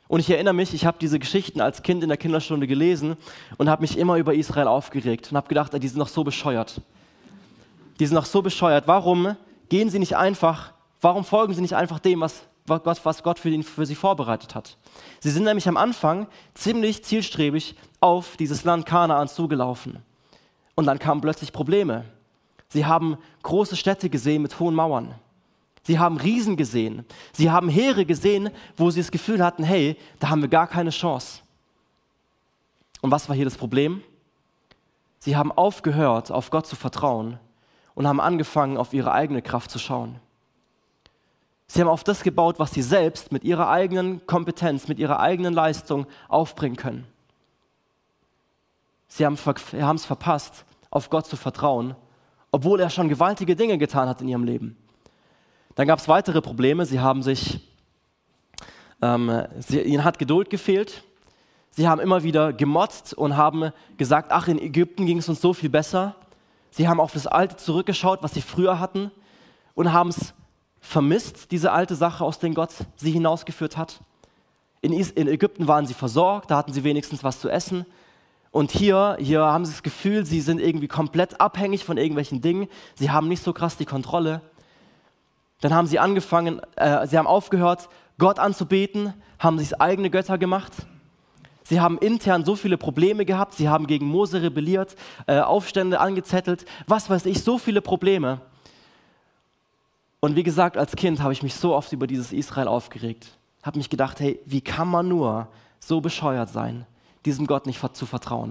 Und 0.08 0.20
ich 0.20 0.30
erinnere 0.30 0.54
mich, 0.54 0.72
ich 0.72 0.86
habe 0.86 0.98
diese 1.00 1.18
Geschichten 1.18 1.60
als 1.60 1.82
Kind 1.82 2.02
in 2.02 2.08
der 2.08 2.18
Kinderstunde 2.18 2.66
gelesen 2.66 3.16
und 3.56 3.68
habe 3.68 3.82
mich 3.82 3.98
immer 3.98 4.16
über 4.16 4.34
Israel 4.34 4.68
aufgeregt 4.68 5.30
und 5.30 5.36
habe 5.36 5.48
gedacht, 5.48 5.72
die 5.72 5.88
sind 5.88 5.98
noch 5.98 6.08
so 6.08 6.22
bescheuert. 6.22 6.80
Die 7.98 8.06
sind 8.06 8.14
noch 8.14 8.26
so 8.26 8.42
bescheuert. 8.42 8.86
Warum 8.86 9.36
gehen 9.68 9.90
sie 9.90 9.98
nicht 9.98 10.16
einfach, 10.16 10.72
warum 11.00 11.24
folgen 11.24 11.54
sie 11.54 11.60
nicht 11.60 11.74
einfach 11.74 11.98
dem, 11.98 12.20
was 12.20 12.42
Gott, 12.66 13.00
was 13.04 13.22
Gott 13.22 13.38
für, 13.38 13.48
ihn, 13.48 13.64
für 13.64 13.86
sie 13.86 13.94
vorbereitet 13.96 14.54
hat? 14.54 14.76
Sie 15.20 15.30
sind 15.30 15.44
nämlich 15.44 15.68
am 15.68 15.76
Anfang 15.76 16.28
ziemlich 16.54 17.02
zielstrebig 17.02 17.74
auf 18.00 18.36
dieses 18.36 18.64
Land 18.64 18.86
Kanaan 18.86 19.28
zugelaufen. 19.28 19.98
Und 20.76 20.86
dann 20.86 21.00
kamen 21.00 21.20
plötzlich 21.20 21.52
Probleme. 21.52 22.04
Sie 22.68 22.84
haben 22.84 23.16
große 23.42 23.76
Städte 23.76 24.08
gesehen 24.08 24.42
mit 24.42 24.60
hohen 24.60 24.74
Mauern. 24.74 25.14
Sie 25.86 26.00
haben 26.00 26.16
Riesen 26.16 26.56
gesehen. 26.56 27.04
Sie 27.32 27.48
haben 27.48 27.68
Heere 27.68 28.04
gesehen, 28.04 28.50
wo 28.76 28.90
sie 28.90 28.98
das 28.98 29.12
Gefühl 29.12 29.44
hatten, 29.44 29.62
hey, 29.62 29.96
da 30.18 30.30
haben 30.30 30.42
wir 30.42 30.48
gar 30.48 30.66
keine 30.66 30.90
Chance. 30.90 31.42
Und 33.02 33.12
was 33.12 33.28
war 33.28 33.36
hier 33.36 33.44
das 33.44 33.56
Problem? 33.56 34.02
Sie 35.20 35.36
haben 35.36 35.52
aufgehört, 35.52 36.32
auf 36.32 36.50
Gott 36.50 36.66
zu 36.66 36.74
vertrauen 36.74 37.38
und 37.94 38.08
haben 38.08 38.20
angefangen, 38.20 38.78
auf 38.78 38.94
ihre 38.94 39.12
eigene 39.12 39.42
Kraft 39.42 39.70
zu 39.70 39.78
schauen. 39.78 40.18
Sie 41.68 41.80
haben 41.80 41.88
auf 41.88 42.02
das 42.02 42.24
gebaut, 42.24 42.58
was 42.58 42.72
sie 42.72 42.82
selbst 42.82 43.30
mit 43.30 43.44
ihrer 43.44 43.68
eigenen 43.70 44.26
Kompetenz, 44.26 44.88
mit 44.88 44.98
ihrer 44.98 45.20
eigenen 45.20 45.54
Leistung 45.54 46.08
aufbringen 46.26 46.76
können. 46.76 47.06
Sie 49.06 49.24
haben 49.24 49.34
es 49.34 50.04
verpasst, 50.04 50.64
auf 50.90 51.10
Gott 51.10 51.26
zu 51.26 51.36
vertrauen, 51.36 51.94
obwohl 52.50 52.80
er 52.80 52.90
schon 52.90 53.08
gewaltige 53.08 53.54
Dinge 53.54 53.78
getan 53.78 54.08
hat 54.08 54.20
in 54.20 54.26
ihrem 54.26 54.42
Leben. 54.42 54.76
Dann 55.76 55.86
gab 55.86 55.98
es 55.98 56.08
weitere 56.08 56.40
Probleme. 56.40 56.86
Sie 56.86 57.00
haben 57.00 57.22
sich, 57.22 57.60
ähm, 59.02 59.44
sie, 59.58 59.82
ihnen 59.82 60.04
hat 60.04 60.18
Geduld 60.18 60.50
gefehlt. 60.50 61.04
Sie 61.70 61.86
haben 61.86 62.00
immer 62.00 62.22
wieder 62.22 62.54
gemotzt 62.54 63.12
und 63.12 63.36
haben 63.36 63.70
gesagt, 63.98 64.32
ach, 64.32 64.48
in 64.48 64.58
Ägypten 64.58 65.04
ging 65.04 65.18
es 65.18 65.28
uns 65.28 65.42
so 65.42 65.52
viel 65.52 65.68
besser. 65.68 66.16
Sie 66.70 66.88
haben 66.88 66.98
auf 66.98 67.12
das 67.12 67.26
Alte 67.26 67.56
zurückgeschaut, 67.56 68.22
was 68.22 68.32
sie 68.32 68.40
früher 68.40 68.80
hatten 68.80 69.10
und 69.74 69.92
haben 69.92 70.08
es 70.08 70.32
vermisst, 70.80 71.50
diese 71.50 71.72
alte 71.72 71.94
Sache, 71.94 72.24
aus 72.24 72.38
der 72.38 72.50
Gott 72.50 72.70
sie 72.96 73.10
hinausgeführt 73.10 73.76
hat. 73.76 74.00
In, 74.80 74.94
Ägypten 74.94 75.68
waren 75.68 75.86
sie 75.86 75.94
versorgt, 75.94 76.50
da 76.50 76.56
hatten 76.56 76.72
sie 76.72 76.84
wenigstens 76.84 77.22
was 77.22 77.40
zu 77.40 77.50
essen. 77.50 77.84
Und 78.50 78.70
hier, 78.70 79.18
hier 79.20 79.40
haben 79.40 79.66
sie 79.66 79.72
das 79.72 79.82
Gefühl, 79.82 80.24
sie 80.24 80.40
sind 80.40 80.58
irgendwie 80.58 80.88
komplett 80.88 81.38
abhängig 81.38 81.84
von 81.84 81.98
irgendwelchen 81.98 82.40
Dingen. 82.40 82.68
Sie 82.94 83.10
haben 83.10 83.28
nicht 83.28 83.42
so 83.42 83.52
krass 83.52 83.76
die 83.76 83.84
Kontrolle. 83.84 84.40
Dann 85.60 85.74
haben 85.74 85.86
sie 85.86 85.98
angefangen, 85.98 86.60
äh, 86.76 87.06
sie 87.06 87.16
haben 87.16 87.26
aufgehört, 87.26 87.88
Gott 88.18 88.38
anzubeten, 88.38 89.14
haben 89.38 89.58
sich 89.58 89.80
eigene 89.80 90.10
Götter 90.10 90.38
gemacht. 90.38 90.72
Sie 91.64 91.80
haben 91.80 91.98
intern 91.98 92.44
so 92.44 92.54
viele 92.54 92.78
Probleme 92.78 93.24
gehabt, 93.24 93.54
sie 93.54 93.68
haben 93.68 93.86
gegen 93.86 94.06
Mose 94.06 94.40
rebelliert, 94.40 94.94
äh, 95.26 95.40
Aufstände 95.40 95.98
angezettelt, 95.98 96.64
was 96.86 97.10
weiß 97.10 97.26
ich, 97.26 97.42
so 97.42 97.58
viele 97.58 97.80
Probleme. 97.80 98.40
Und 100.20 100.36
wie 100.36 100.44
gesagt, 100.44 100.76
als 100.76 100.94
Kind 100.94 101.20
habe 101.20 101.32
ich 101.32 101.42
mich 101.42 101.54
so 101.56 101.74
oft 101.74 101.92
über 101.92 102.06
dieses 102.06 102.32
Israel 102.32 102.68
aufgeregt, 102.68 103.36
habe 103.64 103.78
mich 103.78 103.90
gedacht, 103.90 104.20
hey, 104.20 104.38
wie 104.44 104.60
kann 104.60 104.88
man 104.88 105.08
nur 105.08 105.48
so 105.80 106.00
bescheuert 106.00 106.50
sein, 106.50 106.86
diesem 107.24 107.46
Gott 107.46 107.66
nicht 107.66 107.80
zu 107.96 108.06
vertrauen? 108.06 108.50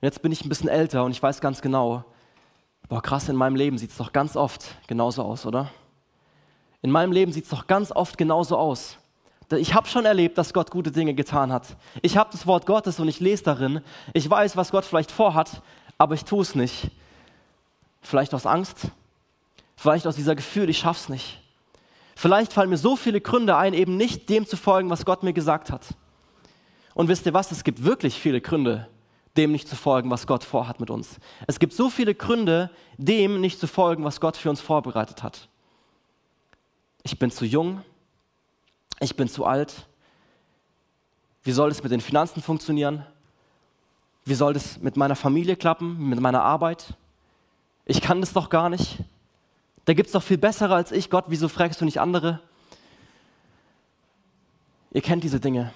Und 0.00 0.06
jetzt 0.06 0.20
bin 0.20 0.32
ich 0.32 0.44
ein 0.44 0.48
bisschen 0.48 0.68
älter 0.68 1.04
und 1.04 1.12
ich 1.12 1.22
weiß 1.22 1.40
ganz 1.40 1.62
genau, 1.62 2.04
Boah, 2.88 3.02
krass, 3.02 3.28
in 3.28 3.36
meinem 3.36 3.54
Leben 3.54 3.76
sieht 3.76 3.90
es 3.90 3.98
doch 3.98 4.12
ganz 4.12 4.34
oft 4.34 4.64
genauso 4.86 5.22
aus, 5.22 5.44
oder? 5.44 5.70
In 6.80 6.90
meinem 6.90 7.12
Leben 7.12 7.32
sieht 7.32 7.44
es 7.44 7.50
doch 7.50 7.66
ganz 7.66 7.92
oft 7.92 8.16
genauso 8.16 8.56
aus. 8.56 8.96
Ich 9.50 9.74
habe 9.74 9.88
schon 9.88 10.04
erlebt, 10.04 10.38
dass 10.38 10.52
Gott 10.52 10.70
gute 10.70 10.90
Dinge 10.90 11.14
getan 11.14 11.52
hat. 11.52 11.76
Ich 12.02 12.16
habe 12.16 12.30
das 12.32 12.46
Wort 12.46 12.66
Gottes 12.66 13.00
und 13.00 13.08
ich 13.08 13.20
lese 13.20 13.44
darin. 13.44 13.80
Ich 14.12 14.28
weiß, 14.28 14.56
was 14.56 14.70
Gott 14.70 14.84
vielleicht 14.84 15.10
vorhat, 15.10 15.62
aber 15.96 16.14
ich 16.14 16.24
tue 16.24 16.42
es 16.42 16.54
nicht. 16.54 16.90
Vielleicht 18.00 18.32
aus 18.32 18.46
Angst, 18.46 18.88
vielleicht 19.76 20.06
aus 20.06 20.16
dieser 20.16 20.34
Gefühl, 20.34 20.70
ich 20.70 20.78
schaff's 20.78 21.08
nicht. 21.08 21.40
Vielleicht 22.14 22.52
fallen 22.52 22.70
mir 22.70 22.78
so 22.78 22.96
viele 22.96 23.20
Gründe 23.20 23.56
ein, 23.56 23.74
eben 23.74 23.96
nicht 23.96 24.28
dem 24.28 24.46
zu 24.46 24.56
folgen, 24.56 24.90
was 24.90 25.04
Gott 25.04 25.22
mir 25.22 25.32
gesagt 25.32 25.70
hat. 25.70 25.82
Und 26.94 27.08
wisst 27.08 27.26
ihr 27.26 27.34
was? 27.34 27.52
Es 27.52 27.64
gibt 27.64 27.84
wirklich 27.84 28.18
viele 28.18 28.40
Gründe, 28.40 28.88
dem 29.36 29.52
nicht 29.52 29.68
zu 29.68 29.76
folgen, 29.76 30.10
was 30.10 30.26
Gott 30.26 30.44
vorhat 30.44 30.80
mit 30.80 30.90
uns. 30.90 31.18
Es 31.46 31.58
gibt 31.58 31.72
so 31.72 31.90
viele 31.90 32.14
Gründe, 32.14 32.70
dem 32.96 33.40
nicht 33.40 33.60
zu 33.60 33.66
folgen, 33.66 34.04
was 34.04 34.20
Gott 34.20 34.36
für 34.36 34.50
uns 34.50 34.60
vorbereitet 34.60 35.22
hat. 35.22 35.48
Ich 37.02 37.18
bin 37.18 37.30
zu 37.30 37.44
jung, 37.44 37.82
ich 39.00 39.16
bin 39.16 39.28
zu 39.28 39.44
alt. 39.44 39.86
Wie 41.44 41.52
soll 41.52 41.70
es 41.70 41.82
mit 41.82 41.92
den 41.92 42.00
Finanzen 42.00 42.42
funktionieren? 42.42 43.06
Wie 44.24 44.34
soll 44.34 44.56
es 44.56 44.78
mit 44.80 44.96
meiner 44.96 45.16
Familie 45.16 45.56
klappen, 45.56 46.08
mit 46.08 46.20
meiner 46.20 46.42
Arbeit? 46.42 46.94
Ich 47.86 48.02
kann 48.02 48.20
das 48.20 48.32
doch 48.32 48.50
gar 48.50 48.68
nicht. 48.68 48.98
Da 49.86 49.94
gibt 49.94 50.08
es 50.08 50.12
doch 50.12 50.22
viel 50.22 50.36
bessere 50.36 50.74
als 50.74 50.92
ich. 50.92 51.08
Gott, 51.08 51.24
wieso 51.28 51.48
fragst 51.48 51.80
du 51.80 51.86
nicht 51.86 52.00
andere? 52.00 52.40
Ihr 54.92 55.00
kennt 55.00 55.24
diese 55.24 55.40
Dinge. 55.40 55.72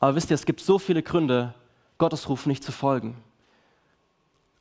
Aber 0.00 0.14
wisst 0.14 0.30
ihr, 0.30 0.34
es 0.34 0.44
gibt 0.44 0.60
so 0.60 0.78
viele 0.78 1.02
Gründe, 1.02 1.54
Gottes 2.02 2.28
Ruf 2.28 2.46
nicht 2.46 2.64
zu 2.64 2.72
folgen. 2.72 3.14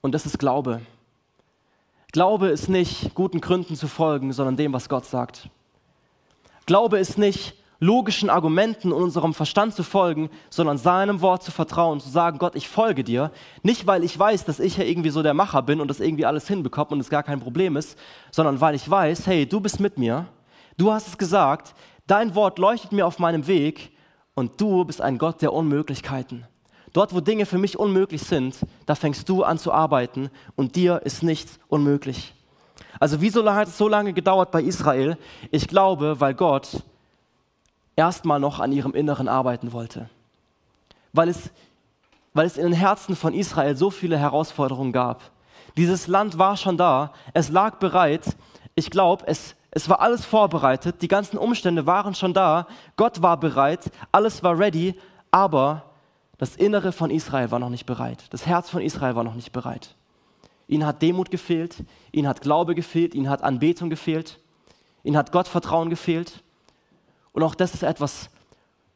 Und 0.01 0.11
das 0.11 0.27
ist 0.27 0.37
Glaube. 0.37 0.79
Glaube 2.11 2.49
ist 2.49 2.69
nicht 2.69 3.15
guten 3.15 3.41
Gründen 3.41 3.75
zu 3.75 3.87
folgen, 3.87 4.31
sondern 4.31 4.57
dem, 4.57 4.73
was 4.73 4.89
Gott 4.89 5.05
sagt. 5.05 5.49
Glaube 6.67 6.99
ist 6.99 7.17
nicht 7.17 7.55
logischen 7.79 8.29
Argumenten 8.29 8.91
und 8.91 9.01
unserem 9.01 9.33
Verstand 9.33 9.73
zu 9.73 9.81
folgen, 9.81 10.29
sondern 10.51 10.77
seinem 10.77 11.21
Wort 11.21 11.41
zu 11.41 11.49
vertrauen, 11.49 11.99
zu 11.99 12.09
sagen, 12.09 12.37
Gott, 12.37 12.55
ich 12.55 12.69
folge 12.69 13.03
dir. 13.03 13.31
Nicht, 13.63 13.87
weil 13.87 14.03
ich 14.03 14.19
weiß, 14.19 14.45
dass 14.45 14.59
ich 14.59 14.77
ja 14.77 14.83
irgendwie 14.83 15.09
so 15.09 15.23
der 15.23 15.33
Macher 15.33 15.63
bin 15.63 15.81
und 15.81 15.87
das 15.87 15.99
irgendwie 15.99 16.27
alles 16.27 16.47
hinbekomme 16.47 16.91
und 16.91 16.99
es 16.99 17.09
gar 17.09 17.23
kein 17.23 17.39
Problem 17.39 17.75
ist, 17.75 17.97
sondern 18.29 18.61
weil 18.61 18.75
ich 18.75 18.87
weiß, 18.87 19.25
hey, 19.25 19.47
du 19.47 19.59
bist 19.59 19.79
mit 19.79 19.97
mir, 19.97 20.27
du 20.77 20.91
hast 20.91 21.07
es 21.07 21.17
gesagt, 21.17 21.73
dein 22.05 22.35
Wort 22.35 22.59
leuchtet 22.59 22.91
mir 22.91 23.07
auf 23.07 23.17
meinem 23.17 23.47
Weg 23.47 23.97
und 24.35 24.61
du 24.61 24.85
bist 24.85 25.01
ein 25.01 25.17
Gott 25.17 25.41
der 25.41 25.53
Unmöglichkeiten. 25.53 26.45
Dort, 26.93 27.13
wo 27.13 27.21
Dinge 27.21 27.45
für 27.45 27.57
mich 27.57 27.79
unmöglich 27.79 28.23
sind, 28.23 28.55
da 28.85 28.95
fängst 28.95 29.29
du 29.29 29.43
an 29.43 29.57
zu 29.57 29.71
arbeiten 29.71 30.29
und 30.55 30.75
dir 30.75 31.01
ist 31.03 31.23
nichts 31.23 31.59
unmöglich. 31.69 32.33
Also 32.99 33.21
wieso 33.21 33.49
hat 33.51 33.67
es 33.69 33.77
so 33.77 33.87
lange 33.87 34.13
gedauert 34.13 34.51
bei 34.51 34.61
Israel? 34.61 35.17
Ich 35.51 35.67
glaube, 35.67 36.19
weil 36.19 36.33
Gott 36.33 36.83
erstmal 37.95 38.39
noch 38.39 38.59
an 38.59 38.71
ihrem 38.71 38.93
Inneren 38.93 39.27
arbeiten 39.27 39.71
wollte. 39.71 40.09
Weil 41.13 41.29
es, 41.29 41.51
weil 42.33 42.45
es 42.45 42.57
in 42.57 42.63
den 42.63 42.73
Herzen 42.73 43.15
von 43.15 43.33
Israel 43.33 43.75
so 43.75 43.89
viele 43.89 44.17
Herausforderungen 44.17 44.91
gab. 44.91 45.21
Dieses 45.77 46.07
Land 46.07 46.37
war 46.37 46.57
schon 46.57 46.77
da, 46.77 47.13
es 47.33 47.49
lag 47.49 47.77
bereit. 47.79 48.35
Ich 48.75 48.89
glaube, 48.89 49.23
es, 49.27 49.55
Es 49.73 49.87
war 49.87 50.01
alles 50.01 50.25
vorbereitet, 50.25 51.01
die 51.01 51.07
ganzen 51.07 51.37
Umstände 51.37 51.85
waren 51.85 52.13
schon 52.13 52.33
da, 52.33 52.67
Gott 52.97 53.21
war 53.21 53.37
bereit, 53.39 53.89
alles 54.11 54.43
war 54.43 54.59
ready, 54.59 54.95
aber 55.31 55.90
das 56.41 56.55
Innere 56.55 56.91
von 56.91 57.11
Israel 57.11 57.51
war 57.51 57.59
noch 57.59 57.69
nicht 57.69 57.85
bereit. 57.85 58.23
Das 58.31 58.47
Herz 58.47 58.67
von 58.67 58.81
Israel 58.81 59.15
war 59.15 59.23
noch 59.23 59.35
nicht 59.35 59.51
bereit. 59.51 59.93
Ihnen 60.67 60.87
hat 60.87 60.99
Demut 61.03 61.29
gefehlt, 61.29 61.75
ihnen 62.11 62.27
hat 62.27 62.41
Glaube 62.41 62.73
gefehlt, 62.73 63.13
ihnen 63.13 63.29
hat 63.29 63.43
Anbetung 63.43 63.91
gefehlt, 63.91 64.39
ihnen 65.03 65.17
hat 65.17 65.31
Gottvertrauen 65.31 65.91
gefehlt. 65.91 66.41
Und 67.31 67.43
auch 67.43 67.53
das 67.53 67.75
ist 67.75 67.83
etwas, 67.83 68.31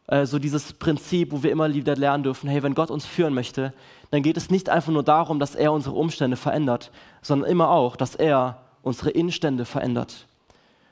äh, 0.07 0.25
so 0.25 0.39
dieses 0.39 0.73
Prinzip, 0.73 1.31
wo 1.31 1.43
wir 1.43 1.51
immer 1.51 1.71
wieder 1.71 1.95
lernen 1.95 2.23
dürfen, 2.23 2.49
hey, 2.49 2.63
wenn 2.63 2.73
Gott 2.73 2.89
uns 2.89 3.05
führen 3.05 3.35
möchte, 3.35 3.73
dann 4.09 4.23
geht 4.23 4.37
es 4.37 4.49
nicht 4.49 4.67
einfach 4.67 4.91
nur 4.91 5.03
darum, 5.03 5.37
dass 5.37 5.53
er 5.53 5.71
unsere 5.71 5.93
Umstände 5.95 6.37
verändert, 6.37 6.89
sondern 7.21 7.47
immer 7.47 7.69
auch, 7.69 7.95
dass 7.95 8.15
er 8.15 8.63
unsere 8.81 9.11
Innenstände 9.11 9.65
verändert. 9.65 10.25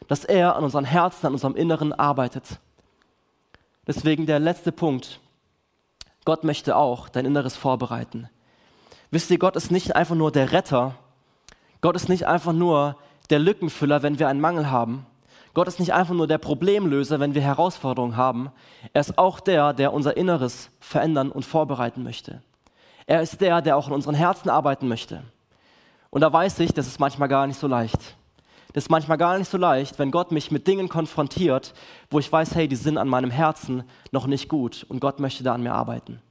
Dass 0.08 0.24
er 0.24 0.56
an 0.56 0.63
unseren 0.63 0.86
Herzen, 0.86 1.26
an 1.26 1.34
unserem 1.34 1.56
Inneren 1.56 1.94
arbeitet. 1.94 2.60
Deswegen 3.88 4.28
der 4.28 4.38
letzte 4.38 4.72
Punkt. 4.72 5.20
Gott 6.26 6.44
möchte 6.44 6.76
auch 6.76 7.10
dein 7.10 7.26
Inneres 7.26 7.56
vorbereiten. 7.56 8.30
Wisst 9.12 9.30
ihr, 9.30 9.38
Gott 9.38 9.56
ist 9.56 9.72
nicht 9.72 9.96
einfach 9.96 10.16
nur 10.16 10.32
der 10.32 10.52
Retter. 10.52 10.96
Gott 11.82 11.96
ist 11.96 12.10
nicht 12.10 12.26
einfach 12.26 12.54
nur 12.54 12.98
der 13.30 13.40
Lückenfüller, 13.40 14.04
wenn 14.04 14.20
wir 14.20 14.28
einen 14.28 14.42
Mangel 14.42 14.72
haben. 14.72 15.06
Gott 15.54 15.68
ist 15.68 15.80
nicht 15.80 15.94
einfach 15.94 16.16
nur 16.16 16.28
der 16.28 16.40
Problemlöser, 16.40 17.20
wenn 17.20 17.36
wir 17.36 17.42
Herausforderungen 17.42 18.18
haben. 18.18 18.52
Er 18.92 19.02
ist 19.02 19.18
auch 19.18 19.40
der, 19.40 19.74
der 19.74 19.94
unser 19.94 20.18
Inneres 20.18 20.70
verändern 20.80 21.32
und 21.32 21.46
vorbereiten 21.46 22.04
möchte. 22.04 22.42
Er 23.06 23.22
ist 23.22 23.40
der, 23.42 23.62
der 23.62 23.78
auch 23.78 23.88
in 23.88 23.94
unseren 23.94 24.16
Herzen 24.16 24.50
arbeiten 24.50 24.88
möchte. 24.88 25.24
Und 26.10 26.22
da 26.22 26.32
weiß 26.32 26.60
ich, 26.60 26.74
das 26.74 26.88
ist 26.88 27.00
manchmal 27.00 27.28
gar 27.28 27.46
nicht 27.46 27.60
so 27.60 27.68
leicht. 27.68 28.16
Das 28.74 28.86
ist 28.86 28.90
manchmal 28.90 29.20
gar 29.20 29.38
nicht 29.38 29.50
so 29.50 29.58
leicht, 29.58 30.00
wenn 30.00 30.10
Gott 30.10 30.32
mich 30.32 30.50
mit 30.50 30.68
Dingen 30.68 30.90
konfrontiert, 30.90 31.74
wo 32.10 32.20
ich 32.20 32.32
weiß, 32.32 32.56
hey, 32.56 32.68
die 32.68 32.76
sind 32.76 32.98
an 32.98 33.08
meinem 33.08 33.30
Herzen 33.30 33.84
noch 34.12 34.26
nicht 34.26 34.50
gut 34.50 34.86
und 34.90 35.00
Gott 35.00 35.20
möchte 35.20 35.44
da 35.44 35.54
an 35.54 35.62
mir 35.62 35.74
arbeiten. 35.74 36.22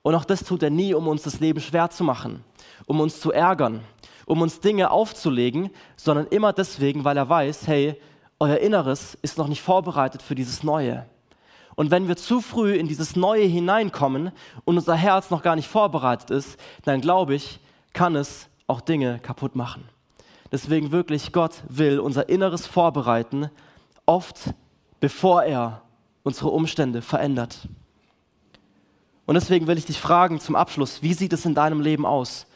Und 0.00 0.14
auch 0.14 0.24
das 0.24 0.44
tut 0.44 0.62
er 0.62 0.70
nie, 0.70 0.94
um 0.94 1.08
uns 1.08 1.24
das 1.24 1.40
Leben 1.40 1.60
schwer 1.60 1.90
zu 1.90 2.04
machen, 2.04 2.42
um 2.86 3.00
uns 3.00 3.20
zu 3.20 3.32
ärgern, 3.32 3.80
um 4.24 4.40
uns 4.40 4.60
Dinge 4.60 4.90
aufzulegen, 4.90 5.70
sondern 5.96 6.26
immer 6.28 6.52
deswegen, 6.52 7.04
weil 7.04 7.16
er 7.16 7.28
weiß, 7.28 7.66
hey, 7.66 8.00
euer 8.38 8.58
Inneres 8.58 9.18
ist 9.20 9.36
noch 9.36 9.48
nicht 9.48 9.62
vorbereitet 9.62 10.22
für 10.22 10.34
dieses 10.34 10.62
Neue. 10.62 11.06
Und 11.74 11.90
wenn 11.90 12.08
wir 12.08 12.16
zu 12.16 12.40
früh 12.40 12.74
in 12.74 12.88
dieses 12.88 13.16
Neue 13.16 13.44
hineinkommen 13.44 14.32
und 14.64 14.78
unser 14.78 14.94
Herz 14.94 15.30
noch 15.30 15.42
gar 15.42 15.56
nicht 15.56 15.68
vorbereitet 15.68 16.30
ist, 16.30 16.58
dann 16.84 17.02
glaube 17.02 17.34
ich, 17.34 17.60
kann 17.92 18.16
es 18.16 18.48
auch 18.66 18.80
Dinge 18.80 19.18
kaputt 19.18 19.54
machen. 19.54 19.88
Deswegen 20.52 20.92
wirklich, 20.92 21.32
Gott 21.32 21.62
will 21.68 21.98
unser 21.98 22.28
Inneres 22.28 22.66
vorbereiten, 22.66 23.50
oft 24.04 24.54
bevor 25.00 25.42
er 25.42 25.82
unsere 26.22 26.50
Umstände 26.50 27.02
verändert. 27.02 27.68
Und 29.26 29.34
deswegen 29.34 29.66
will 29.66 29.78
ich 29.78 29.86
dich 29.86 30.00
fragen 30.00 30.40
zum 30.40 30.54
Abschluss, 30.54 31.02
wie 31.02 31.14
sieht 31.14 31.32
es 31.32 31.44
in 31.44 31.54
deinem 31.54 31.80
Leben 31.80 32.06
aus? 32.06 32.46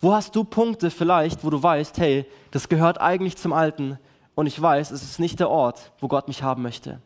Wo 0.00 0.12
hast 0.12 0.36
du 0.36 0.44
Punkte 0.44 0.90
vielleicht, 0.90 1.42
wo 1.42 1.50
du 1.50 1.60
weißt, 1.62 1.98
hey, 1.98 2.26
das 2.50 2.68
gehört 2.68 3.00
eigentlich 3.00 3.36
zum 3.36 3.52
Alten 3.52 3.98
und 4.34 4.46
ich 4.46 4.60
weiß, 4.60 4.90
es 4.90 5.02
ist 5.02 5.18
nicht 5.18 5.40
der 5.40 5.50
Ort, 5.50 5.90
wo 6.00 6.08
Gott 6.08 6.28
mich 6.28 6.42
haben 6.42 6.62
möchte? 6.62 7.00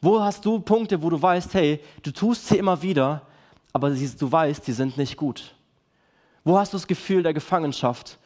Wo 0.00 0.20
hast 0.20 0.44
du 0.44 0.58
Punkte, 0.58 1.02
wo 1.02 1.10
du 1.10 1.20
weißt, 1.20 1.52
hey, 1.54 1.80
du 2.02 2.10
tust 2.10 2.48
sie 2.48 2.56
immer 2.56 2.80
wieder, 2.82 3.22
aber 3.72 3.90
du 3.90 4.32
weißt, 4.32 4.66
die 4.66 4.72
sind 4.72 4.96
nicht 4.96 5.16
gut? 5.16 5.54
Wo 6.42 6.58
hast 6.58 6.72
du 6.72 6.78
das 6.78 6.86
Gefühl 6.86 7.22
der 7.22 7.34
Gefangenschaft 7.34 8.18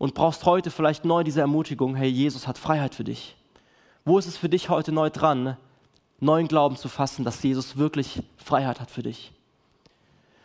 und 0.00 0.14
brauchst 0.14 0.46
heute 0.46 0.70
vielleicht 0.70 1.04
neu 1.04 1.22
diese 1.22 1.42
Ermutigung, 1.42 1.94
hey, 1.94 2.08
Jesus 2.08 2.48
hat 2.48 2.56
Freiheit 2.56 2.94
für 2.94 3.04
dich? 3.04 3.36
Wo 4.06 4.18
ist 4.18 4.26
es 4.26 4.38
für 4.38 4.48
dich 4.48 4.70
heute 4.70 4.92
neu 4.92 5.10
dran, 5.10 5.58
neuen 6.20 6.48
Glauben 6.48 6.76
zu 6.76 6.88
fassen, 6.88 7.22
dass 7.22 7.42
Jesus 7.42 7.76
wirklich 7.76 8.22
Freiheit 8.42 8.80
hat 8.80 8.90
für 8.90 9.02
dich? 9.02 9.30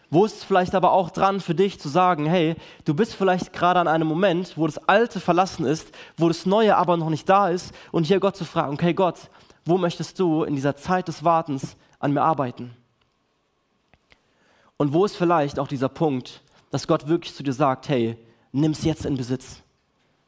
Wo 0.09 0.25
ist 0.25 0.35
es 0.35 0.43
vielleicht 0.43 0.75
aber 0.75 0.91
auch 0.91 1.09
dran 1.09 1.39
für 1.39 1.55
dich 1.55 1.79
zu 1.79 1.87
sagen, 1.87 2.25
hey, 2.25 2.57
du 2.83 2.93
bist 2.93 3.15
vielleicht 3.15 3.53
gerade 3.53 3.79
an 3.79 3.87
einem 3.87 4.09
Moment, 4.09 4.57
wo 4.57 4.65
das 4.65 4.89
Alte 4.89 5.21
verlassen 5.21 5.65
ist, 5.65 5.89
wo 6.17 6.27
das 6.27 6.45
Neue 6.45 6.75
aber 6.75 6.97
noch 6.97 7.09
nicht 7.09 7.29
da 7.29 7.47
ist 7.47 7.73
und 7.93 8.03
hier 8.03 8.19
Gott 8.19 8.35
zu 8.35 8.43
fragen, 8.43 8.73
okay 8.73 8.93
Gott, 8.93 9.29
wo 9.63 9.77
möchtest 9.77 10.19
du 10.19 10.43
in 10.43 10.55
dieser 10.55 10.75
Zeit 10.75 11.07
des 11.07 11.23
Wartens 11.23 11.77
an 11.99 12.11
mir 12.11 12.23
arbeiten? 12.23 12.75
Und 14.75 14.91
wo 14.91 15.05
ist 15.05 15.15
vielleicht 15.15 15.59
auch 15.59 15.69
dieser 15.69 15.87
Punkt, 15.87 16.41
dass 16.71 16.87
Gott 16.87 17.07
wirklich 17.07 17.33
zu 17.33 17.41
dir 17.41 17.53
sagt, 17.53 17.87
hey, 17.87 18.17
nimm 18.55 18.71
es 18.71 18.83
jetzt 18.83 19.05
in 19.05 19.17
Besitz. 19.17 19.61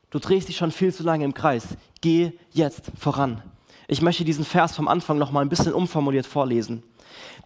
Du 0.09 0.19
drehst 0.19 0.47
dich 0.47 0.57
schon 0.57 0.71
viel 0.71 0.93
zu 0.93 1.03
lange 1.03 1.25
im 1.25 1.33
Kreis. 1.33 1.65
Geh 2.01 2.31
jetzt 2.51 2.91
voran. 2.97 3.41
Ich 3.87 4.01
möchte 4.01 4.25
diesen 4.25 4.45
Vers 4.45 4.75
vom 4.75 4.87
Anfang 4.87 5.17
noch 5.17 5.31
mal 5.31 5.41
ein 5.41 5.49
bisschen 5.49 5.73
umformuliert 5.73 6.25
vorlesen. 6.25 6.83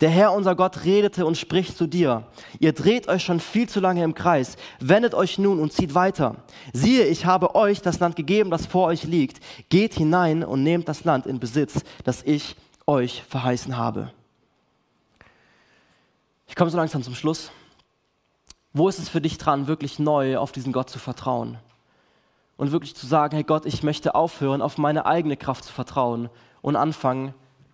Der 0.02 0.10
Herr 0.10 0.34
unser 0.34 0.56
Gott 0.56 0.84
redete 0.84 1.26
und 1.26 1.38
spricht 1.38 1.78
zu 1.78 1.86
dir. 1.86 2.28
Ihr 2.60 2.74
dreht 2.74 3.08
euch 3.08 3.24
schon 3.24 3.40
viel 3.40 3.70
zu 3.70 3.80
lange 3.80 4.04
im 4.04 4.16
Kreis. 4.16 4.58
Wendet 4.80 5.14
euch 5.14 5.38
nun 5.38 5.60
und 5.60 5.72
zieht 5.72 5.94
weiter. 5.94 6.38
Siehe, 6.74 7.06
ich 7.06 7.26
habe 7.26 7.56
euch 7.56 7.82
das 7.82 8.00
Land 8.00 8.16
gegeben, 8.16 8.50
das 8.50 8.66
vor 8.66 8.88
euch 8.88 9.04
liegt. 9.04 9.40
Geht 9.70 9.94
hinein 9.94 10.44
und 10.44 10.64
nehmt 10.64 10.88
das 10.88 11.04
Land 11.04 11.28
in 11.28 11.40
Besitz, 11.40 11.84
das 12.04 12.24
ich 12.24 12.56
euch 12.88 13.24
verheißen 13.30 13.78
habe. 13.78 14.12
Ich 16.48 16.56
komme 16.56 16.72
so 16.72 16.78
langsam 16.78 17.04
zum 17.04 17.16
Schluss. 17.16 17.52
Wo 18.74 18.88
ist 18.88 19.00
es 19.00 19.10
für 19.10 19.22
dich 19.22 19.38
dran, 19.38 19.68
wirklich 19.68 20.00
neu 20.00 20.38
auf 20.38 20.52
diesen 20.52 20.72
Gott 20.72 20.90
zu 20.90 21.00
vertrauen? 21.00 21.58
Und 22.58 22.72
wirklich 22.72 22.96
zu 22.96 23.06
sagen, 23.08 23.36
hey 23.36 23.44
Gott, 23.44 23.66
ich 23.66 23.84
möchte 23.84 24.16
aufhören, 24.16 24.62
auf 24.62 24.78
meine 24.78 25.06
eigene 25.06 25.36
Kraft 25.36 25.64
zu 25.66 25.74
vertrauen 25.74 26.30
und 26.62 26.76
anfangen, 26.76 27.34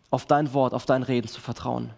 auf 0.10 0.25
dein 0.25 0.53
Wort, 0.53 0.73
auf 0.73 0.86
dein 0.86 1.03
Reden 1.03 1.27
zu 1.27 1.41
vertrauen. 1.41 1.91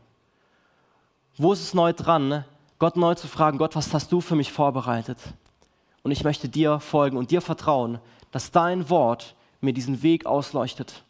Wo 1.38 1.54
ist 1.54 1.62
es 1.62 1.74
neu 1.74 1.94
dran, 1.94 2.44
Gott 2.80 2.98
neu 2.98 3.16
zu 3.16 3.28
fragen, 3.28 3.58
Gott, 3.58 3.76
was 3.76 3.94
hast 3.94 4.12
du 4.12 4.22
für 4.22 4.36
mich 4.36 4.52
vorbereitet? 4.52 5.20
Und 6.04 6.12
ich 6.12 6.24
möchte 6.24 6.50
dir 6.50 6.80
folgen 6.80 7.18
und 7.18 7.32
dir 7.32 7.42
vertrauen, 7.42 8.00
dass 8.32 8.52
dein 8.52 8.90
Wort 8.90 9.36
mir 9.62 9.74
diesen 9.74 10.02
Weg 10.02 10.26
ausleuchtet 10.26 11.04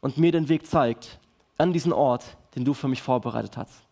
und 0.00 0.18
mir 0.18 0.32
den 0.32 0.48
Weg 0.48 0.66
zeigt 0.66 1.18
an 1.58 1.72
diesen 1.72 1.92
Ort, 1.92 2.36
den 2.54 2.64
du 2.64 2.74
für 2.74 2.88
mich 2.88 3.02
vorbereitet 3.02 3.56
hast. 3.56 3.89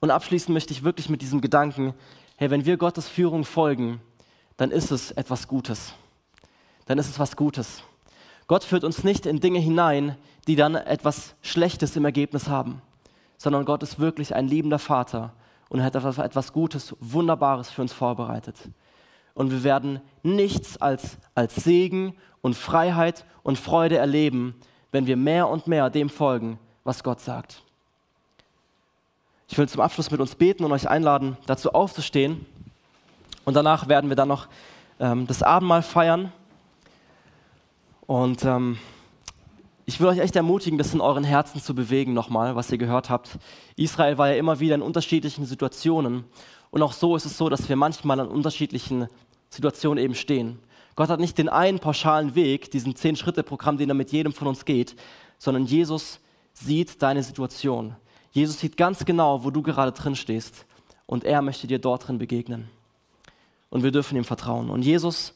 Und 0.00 0.10
abschließend 0.10 0.52
möchte 0.52 0.72
ich 0.72 0.84
wirklich 0.84 1.08
mit 1.08 1.22
diesem 1.22 1.40
Gedanken, 1.40 1.94
hey, 2.36 2.50
wenn 2.50 2.64
wir 2.64 2.76
Gottes 2.76 3.08
Führung 3.08 3.44
folgen, 3.44 4.00
dann 4.56 4.70
ist 4.70 4.90
es 4.90 5.10
etwas 5.12 5.48
Gutes. 5.48 5.94
Dann 6.86 6.98
ist 6.98 7.08
es 7.08 7.18
was 7.18 7.36
Gutes. 7.36 7.82
Gott 8.46 8.64
führt 8.64 8.84
uns 8.84 9.02
nicht 9.02 9.26
in 9.26 9.40
Dinge 9.40 9.58
hinein, 9.58 10.16
die 10.46 10.56
dann 10.56 10.76
etwas 10.76 11.34
Schlechtes 11.42 11.96
im 11.96 12.04
Ergebnis 12.04 12.48
haben, 12.48 12.80
sondern 13.38 13.64
Gott 13.64 13.82
ist 13.82 13.98
wirklich 13.98 14.34
ein 14.34 14.46
liebender 14.46 14.78
Vater 14.78 15.32
und 15.68 15.82
hat 15.82 15.96
etwas 15.96 16.52
Gutes, 16.52 16.94
Wunderbares 17.00 17.70
für 17.70 17.82
uns 17.82 17.92
vorbereitet. 17.92 18.56
Und 19.34 19.50
wir 19.50 19.64
werden 19.64 20.00
nichts 20.22 20.80
als, 20.80 21.18
als 21.34 21.56
Segen 21.56 22.14
und 22.40 22.54
Freiheit 22.54 23.24
und 23.42 23.58
Freude 23.58 23.96
erleben, 23.96 24.54
wenn 24.92 25.06
wir 25.06 25.16
mehr 25.16 25.48
und 25.48 25.66
mehr 25.66 25.90
dem 25.90 26.08
folgen, 26.08 26.58
was 26.84 27.02
Gott 27.02 27.20
sagt. 27.20 27.62
Ich 29.48 29.56
will 29.56 29.68
zum 29.68 29.80
Abschluss 29.80 30.10
mit 30.10 30.20
uns 30.20 30.34
beten 30.34 30.64
und 30.64 30.72
euch 30.72 30.88
einladen, 30.88 31.36
dazu 31.46 31.72
aufzustehen. 31.72 32.44
Und 33.44 33.54
danach 33.54 33.88
werden 33.88 34.10
wir 34.10 34.16
dann 34.16 34.28
noch 34.28 34.48
ähm, 34.98 35.26
das 35.26 35.42
Abendmahl 35.42 35.82
feiern. 35.82 36.32
Und 38.06 38.44
ähm, 38.44 38.78
ich 39.84 40.00
will 40.00 40.08
euch 40.08 40.18
echt 40.18 40.34
ermutigen, 40.34 40.78
das 40.78 40.92
in 40.92 41.00
euren 41.00 41.22
Herzen 41.22 41.62
zu 41.62 41.74
bewegen 41.74 42.12
nochmal, 42.12 42.56
was 42.56 42.72
ihr 42.72 42.78
gehört 42.78 43.08
habt. 43.08 43.38
Israel 43.76 44.18
war 44.18 44.28
ja 44.30 44.34
immer 44.34 44.58
wieder 44.58 44.74
in 44.74 44.82
unterschiedlichen 44.82 45.46
Situationen. 45.46 46.24
Und 46.70 46.82
auch 46.82 46.92
so 46.92 47.14
ist 47.14 47.24
es 47.24 47.38
so, 47.38 47.48
dass 47.48 47.68
wir 47.68 47.76
manchmal 47.76 48.18
an 48.18 48.26
unterschiedlichen 48.26 49.06
Situationen 49.48 50.02
eben 50.02 50.16
stehen. 50.16 50.58
Gott 50.96 51.08
hat 51.08 51.20
nicht 51.20 51.38
den 51.38 51.48
einen 51.48 51.78
pauschalen 51.78 52.34
Weg, 52.34 52.72
diesen 52.72 52.96
Zehn-Schritte-Programm, 52.96 53.76
den 53.76 53.90
er 53.90 53.94
mit 53.94 54.10
jedem 54.10 54.32
von 54.32 54.48
uns 54.48 54.64
geht, 54.64 54.96
sondern 55.38 55.66
Jesus 55.66 56.18
sieht 56.52 57.00
deine 57.00 57.22
Situation. 57.22 57.94
Jesus 58.36 58.60
sieht 58.60 58.76
ganz 58.76 59.06
genau, 59.06 59.44
wo 59.44 59.50
du 59.50 59.62
gerade 59.62 59.92
drin 59.92 60.14
stehst 60.14 60.66
und 61.06 61.24
er 61.24 61.40
möchte 61.40 61.66
dir 61.66 61.78
dort 61.78 62.06
drin 62.06 62.18
begegnen. 62.18 62.68
Und 63.70 63.82
wir 63.82 63.90
dürfen 63.90 64.14
ihm 64.14 64.24
vertrauen. 64.24 64.68
Und 64.68 64.82
Jesus, 64.82 65.32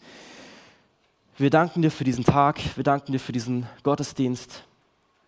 wir 1.38 1.48
danken 1.48 1.80
dir 1.80 1.90
für 1.90 2.04
diesen 2.04 2.24
Tag, 2.24 2.60
wir 2.76 2.84
danken 2.84 3.12
dir 3.12 3.18
für 3.18 3.32
diesen 3.32 3.66
Gottesdienst, 3.84 4.64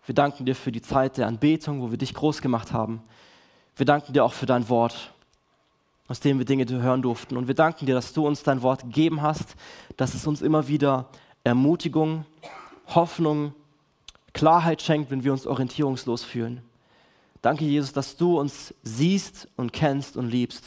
wir 0.05 0.13
danken 0.13 0.45
dir 0.45 0.55
für 0.55 0.71
die 0.71 0.83
Zeit 0.83 1.17
der 1.17 1.25
Anbetung, 1.25 1.81
wo 1.81 1.89
wir 1.89 1.97
dich 1.97 2.13
groß 2.13 2.43
gemacht 2.43 2.73
haben. 2.73 3.01
Wir 3.75 3.87
danken 3.87 4.13
dir 4.13 4.23
auch 4.23 4.33
für 4.33 4.45
dein 4.45 4.69
Wort, 4.69 5.11
aus 6.07 6.19
dem 6.19 6.37
wir 6.37 6.45
Dinge 6.45 6.67
hören 6.69 7.01
durften. 7.01 7.37
Und 7.37 7.47
wir 7.47 7.55
danken 7.55 7.87
dir, 7.87 7.95
dass 7.95 8.13
du 8.13 8.27
uns 8.27 8.43
dein 8.43 8.61
Wort 8.61 8.83
gegeben 8.83 9.23
hast, 9.23 9.55
dass 9.97 10.13
es 10.13 10.27
uns 10.27 10.43
immer 10.43 10.67
wieder 10.67 11.09
Ermutigung, 11.43 12.25
Hoffnung, 12.93 13.55
Klarheit 14.31 14.83
schenkt, 14.83 15.09
wenn 15.09 15.23
wir 15.23 15.31
uns 15.31 15.47
orientierungslos 15.47 16.23
fühlen. 16.23 16.61
Danke, 17.43 17.65
Jesus, 17.65 17.91
dass 17.91 18.15
du 18.15 18.39
uns 18.39 18.73
siehst 18.83 19.49
und 19.57 19.73
kennst 19.73 20.15
und 20.15 20.29
liebst. 20.29 20.63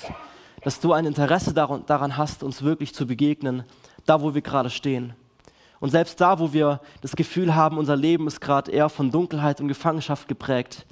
Dass 0.62 0.79
du 0.79 0.93
ein 0.93 1.07
Interesse 1.07 1.55
daran 1.55 2.16
hast, 2.18 2.43
uns 2.43 2.61
wirklich 2.61 2.95
zu 2.95 3.07
begegnen, 3.07 3.64
da 4.05 4.20
wo 4.20 4.35
wir 4.35 4.43
gerade 4.43 4.68
stehen. 4.68 5.14
Und 5.81 5.89
selbst 5.89 6.20
da, 6.20 6.39
wo 6.39 6.53
wir 6.53 6.83
das 7.01 7.16
Gefühl 7.16 7.55
haben, 7.55 7.79
unser 7.79 7.97
Leben 7.97 8.27
ist 8.27 8.43
gerade 8.43 8.70
eher 8.70 8.91
von 8.91 9.11
Dunkelheit 9.11 9.59
und 9.62 9.68
Gefangenschaft 9.68 10.29
geprägt, 10.29 10.85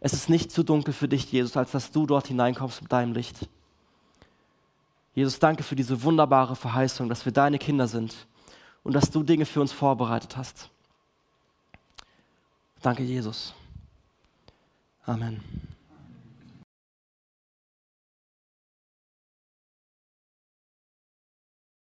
es 0.00 0.14
ist 0.14 0.28
nicht 0.28 0.50
zu 0.50 0.64
dunkel 0.64 0.92
für 0.92 1.06
dich, 1.06 1.30
Jesus, 1.30 1.56
als 1.56 1.70
dass 1.70 1.92
du 1.92 2.06
dort 2.06 2.26
hineinkommst 2.26 2.82
mit 2.82 2.90
deinem 2.90 3.12
Licht. 3.12 3.48
Jesus, 5.14 5.38
danke 5.38 5.62
für 5.62 5.76
diese 5.76 6.02
wunderbare 6.02 6.56
Verheißung, 6.56 7.08
dass 7.08 7.24
wir 7.24 7.32
deine 7.32 7.60
Kinder 7.60 7.86
sind 7.86 8.26
und 8.82 8.94
dass 8.94 9.12
du 9.12 9.22
Dinge 9.22 9.46
für 9.46 9.60
uns 9.60 9.70
vorbereitet 9.70 10.36
hast. 10.36 10.70
Danke, 12.82 13.04
Jesus. 13.04 13.54
Amen. 15.08 15.40